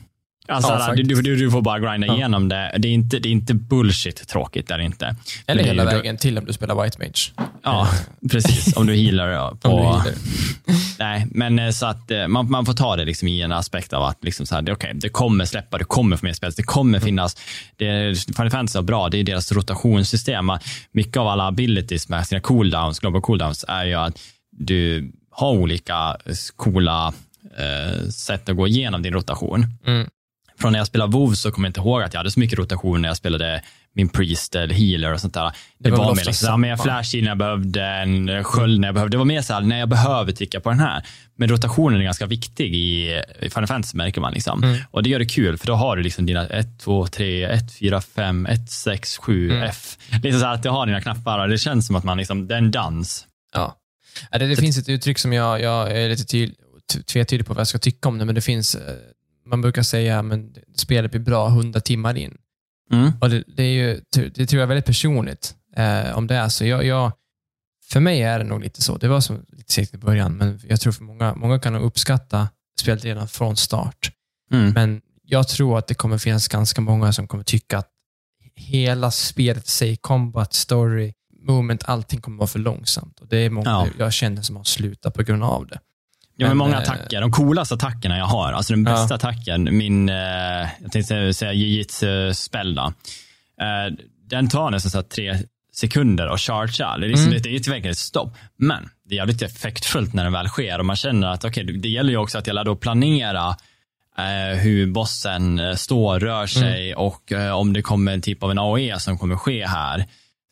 [0.47, 2.15] Alltså, Ja, du, du, du, får bara grinda Ja.
[2.15, 2.75] igenom det.
[2.77, 5.15] Det är inte, det är inte bullshit tråkigt, det är det inte.
[5.47, 7.47] Eller hela ju- vägen till om du spelar White Mage.
[7.63, 7.87] Ja,
[8.31, 8.77] precis.
[8.77, 9.69] Om du healar ja, Om på...
[9.77, 10.05] du healar.
[10.99, 13.93] Nej, men eh, så att eh, man, man får ta det liksom i en aspekt
[13.93, 16.51] av att liksom så här, det, okay, det kommer släppa, det kommer få mer spel,
[16.57, 17.05] det kommer Mm.
[17.05, 17.35] finnas.
[17.75, 20.51] Det, Final Fantasy är bra, det är deras rotationssystem.
[20.91, 24.19] Mycket av alla abilities med sina cooldowns, global cooldowns, är ju att
[24.51, 26.17] du har olika
[26.55, 27.13] coola
[27.57, 29.65] eh, sätt att gå igenom din rotation.
[29.87, 30.09] Mm.
[30.59, 32.59] Från när jag spelade WoW så kommer jag inte ihåg att jag hade så mycket
[32.59, 33.61] rotation när jag spelade
[33.95, 35.43] min priest eller healer och sånt där.
[35.43, 37.03] Det, Det var var, mer liksom, ja, men jag samma.
[37.03, 39.13] flash när jag behövde, en sköld när jag behövde.
[39.13, 41.05] Det var mer så här, när jag behöver trycka på den här.
[41.37, 44.33] Men rotationen är ganska viktig i, i Final Fantasy märker man.
[44.33, 44.63] Liksom.
[44.63, 44.77] Mm.
[44.91, 47.73] Och det gör det kul, för då har du liksom dina 1, 2, 3, 1,
[47.79, 49.63] 4, 5, 1, 6, 7, Mm.
[49.63, 49.97] F.
[50.23, 52.47] Liksom så här att du har dina knappar och det känns som att man liksom,
[52.47, 53.25] det är en dans.
[53.53, 53.77] Ja.
[54.31, 56.53] Ja, Det, det finns ett uttryck som jag, jag är lite
[57.13, 58.81] tvetydig på vad jag ska tycka om det, men det finns, eh,
[59.45, 62.37] man brukar säga men spelet blir bra 100 timmar in.
[62.91, 63.11] Mm.
[63.21, 66.49] Och det, det, är ju, det tror jag är väldigt personligt, eh, om det är
[66.49, 66.65] så.
[66.65, 67.11] Jag, jag,
[67.91, 68.97] för mig är det nog lite så.
[68.97, 71.81] Det var som lite segt i början, men jag tror för många, många kan nog
[71.83, 74.11] uppskatta spelet redan från start.
[74.51, 74.73] Mm.
[74.73, 77.89] Men jag tror att det kommer finnas ganska många som kommer tycka att
[78.55, 81.13] hela spelet, säg combat, story,
[81.47, 83.19] moment, allting kommer vara för långsamt.
[83.19, 83.87] Och det är många Ja.
[83.97, 85.79] jag känner som har slutat på grund av det.
[86.37, 88.91] Ja, men många eh, attacker, de coolaste attackerna jag har, alltså den Ja.
[88.91, 90.15] bästa attacken, min, eh,
[90.81, 92.77] jag tänkte säga- jiu-jitsu-spel.
[92.77, 92.85] Eh,
[94.29, 95.37] den tar nästan så tre
[95.73, 96.97] sekunder att chargea.
[96.97, 97.41] Det är, liksom, Mm.
[97.41, 98.33] det är verkligen ett stopp.
[98.57, 101.77] Men det är jävligt effektfullt när den väl sker och man känner att okej, det-
[101.77, 103.55] det gäller ju också att jag lär då planera
[104.17, 108.59] eh, hur bossen står, rör sig och eh, om det kommer en typ av en
[108.59, 110.05] AOE som kommer ske här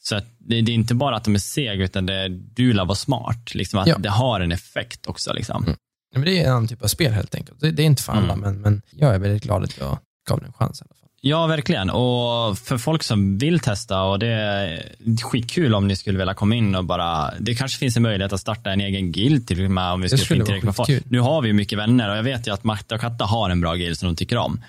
[0.06, 2.86] Så det, det är inte bara att de är sega, utan det är, du lär
[2.86, 3.56] vara smart.
[3.56, 3.98] Liksom, att Ja.
[3.98, 5.34] Det har en effekt också.
[5.34, 5.64] Liksom.
[5.64, 5.76] Mm.
[6.14, 7.60] Ja, men det är en annan typ av spel helt enkelt.
[7.62, 8.40] Det, det är inte för alla, Mm.
[8.40, 9.98] men, men jag är väldigt glad att jag
[10.30, 11.00] gav det en chans i alla fall.
[11.26, 11.90] Ja, verkligen.
[11.90, 14.92] Och för folk som vill testa, och det är
[15.24, 18.40] skitkul om ni skulle vilja komma in och bara, det kanske finns en möjlighet att
[18.42, 20.90] starta en egen guild till och med om vi skulle få in tillräckligt med folk.
[21.06, 23.50] Nu har vi ju mycket vänner och jag vet ju att Marta och Katta har
[23.50, 24.62] en bra guild som de tycker om.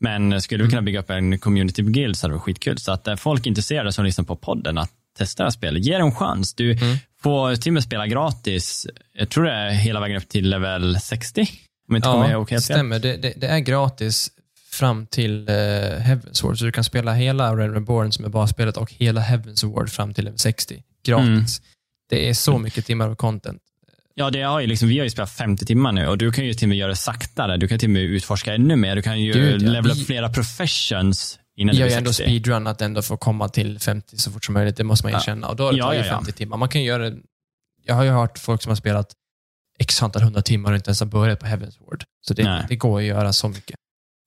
[0.00, 2.78] Men skulle vi kunna bygga upp en community guild så hade det varit skitkul.
[2.78, 5.92] Så att är folk intresserade som lyssnar på podden att testa det här spelet, ge
[5.96, 6.54] det en chans.
[6.54, 6.96] Du Mm.
[7.22, 11.00] får till och med spela gratis, jag tror det är hela vägen upp till level
[11.00, 11.46] 60.
[11.88, 12.98] Om inte kommer Ja, ihåg det helt stämmer.
[12.98, 14.30] Det, det, det är gratis
[14.70, 18.76] fram till uh, Heaven's Ward, så du kan spela hela Red Reborn som är basspelet
[18.76, 20.82] och hela Heaven's Ward fram till level 60.
[21.04, 21.26] Gratis.
[21.28, 21.44] Mm.
[22.10, 23.62] Det är så mycket timmar av content.
[24.18, 26.44] Ja, det har ju liksom, vi har ju spelat 50 timmar nu och du kan
[26.46, 27.56] ju till och med göra det saktare.
[27.56, 28.96] Du kan till och med utforska ännu mer.
[28.96, 29.68] Du kan ju Gud, ja.
[29.70, 32.22] levela upp flera professions innan har blir ju ändå 60.
[32.22, 34.76] speedrunat ändå att komma till 50 så fort som möjligt.
[34.76, 35.18] Det måste man Ja.
[35.18, 35.48] erkänna.
[35.48, 36.16] Och då Ja, det ja, ja.
[36.16, 36.56] 50 timmar.
[36.56, 37.12] Man kan göra.
[37.84, 39.12] Jag har ju hört folk som har spelat
[39.78, 42.04] x antal hundra timmar och inte ens har börjat på Heaven's Ward.
[42.28, 43.76] Så det, det går att göra så mycket.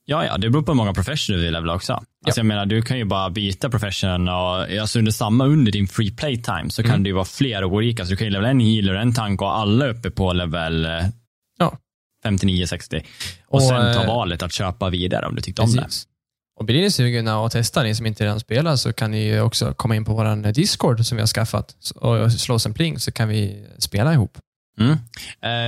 [0.09, 1.93] Ja, ja, det beror på hur många profession du vill levela också.
[2.25, 5.87] Alltså jag menar, du kan ju bara byta profession och alltså under samma, under din
[5.87, 7.03] free play time så kan Mm.
[7.03, 8.05] det ju vara flera olika.
[8.05, 10.91] Så du kan ju levela en healer, en tank och alla uppe på level eh,
[11.59, 11.77] Ja.
[12.25, 13.03] 59-60.
[13.47, 15.81] Och, Och, sen ta eh, valet att köpa vidare om du tyckte om det.
[15.81, 16.05] Precis.
[16.59, 19.41] Och blir ni sugna att testa, ni som inte redan spelar, så kan ni ju
[19.41, 22.99] också komma in på vår Discord som vi har skaffat och slå oss en pling
[22.99, 24.37] så kan vi spela ihop.
[24.79, 24.91] Mm.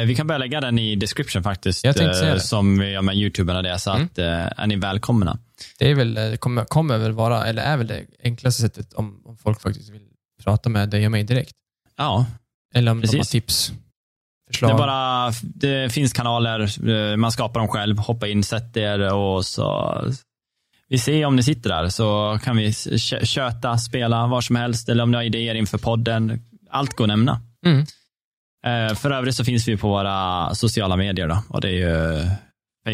[0.01, 2.39] Eh, vi kan börja lägga den i description faktiskt, Jag tänkte säga eh, det.
[2.41, 4.03] som vi gör med YouTuben och det, så Mm.
[4.05, 4.25] att eh,
[4.63, 5.37] är ni välkomna.
[5.79, 9.21] Det är väl, det kommer, kommer väl vara, eller är väl det enklaste sättet om,
[9.25, 10.01] om folk faktiskt vill
[10.43, 11.53] prata med dig och mig direkt.
[11.97, 12.25] Ja,
[12.73, 13.29] Eller om de har Precis.
[13.31, 14.71] tips, det, förslag.
[14.71, 19.45] är bara, det finns kanaler, eh, man skapar dem själv, hoppa in, sätt er och
[19.45, 19.97] så
[20.87, 24.89] vi ser om ni sitter där så kan vi kö- köta, spela var som helst
[24.89, 26.41] eller om ni har idéer inför podden.
[26.69, 27.41] Allt går att nämna.
[27.65, 27.85] Mm.
[28.65, 32.29] Eh, För övrigt så finns vi på våra sociala medier då och det är ju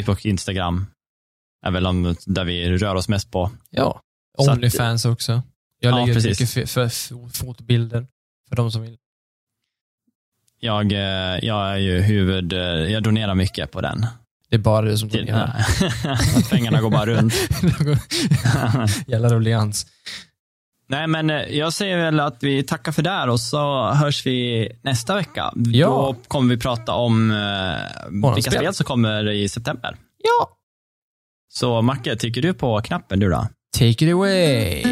[0.04, 0.86] Facebook, Instagram,
[1.66, 3.52] är väl de där vi rör oss mest på.
[3.70, 4.02] Ja,
[4.38, 5.32] Så att- Onlyfans också.
[5.80, 6.40] Jag Ja, lägger precis.
[6.56, 8.08] mycket för, för fotbilder
[8.50, 8.98] för de som vill.
[10.60, 11.00] Jag, eh,
[11.46, 14.06] jag är ju huvud, eh, jag donerar mycket på den.
[14.50, 15.66] Det är bara du som donerar.
[16.50, 17.34] pengarna går bara runt.
[19.08, 19.88] Jävla ruljans.
[20.90, 24.26] Nej, men eh, jag säger väl att vi tackar för det här och så hörs
[24.26, 25.52] vi nästa vecka.
[25.56, 25.88] Ja.
[25.88, 28.74] Då kommer vi prata om eh, vilka spel.
[28.74, 29.98] som kommer i september.
[30.24, 30.50] Ja.
[31.54, 33.48] Så Macke, tycker du på knappen du då?
[33.78, 34.84] Take it away.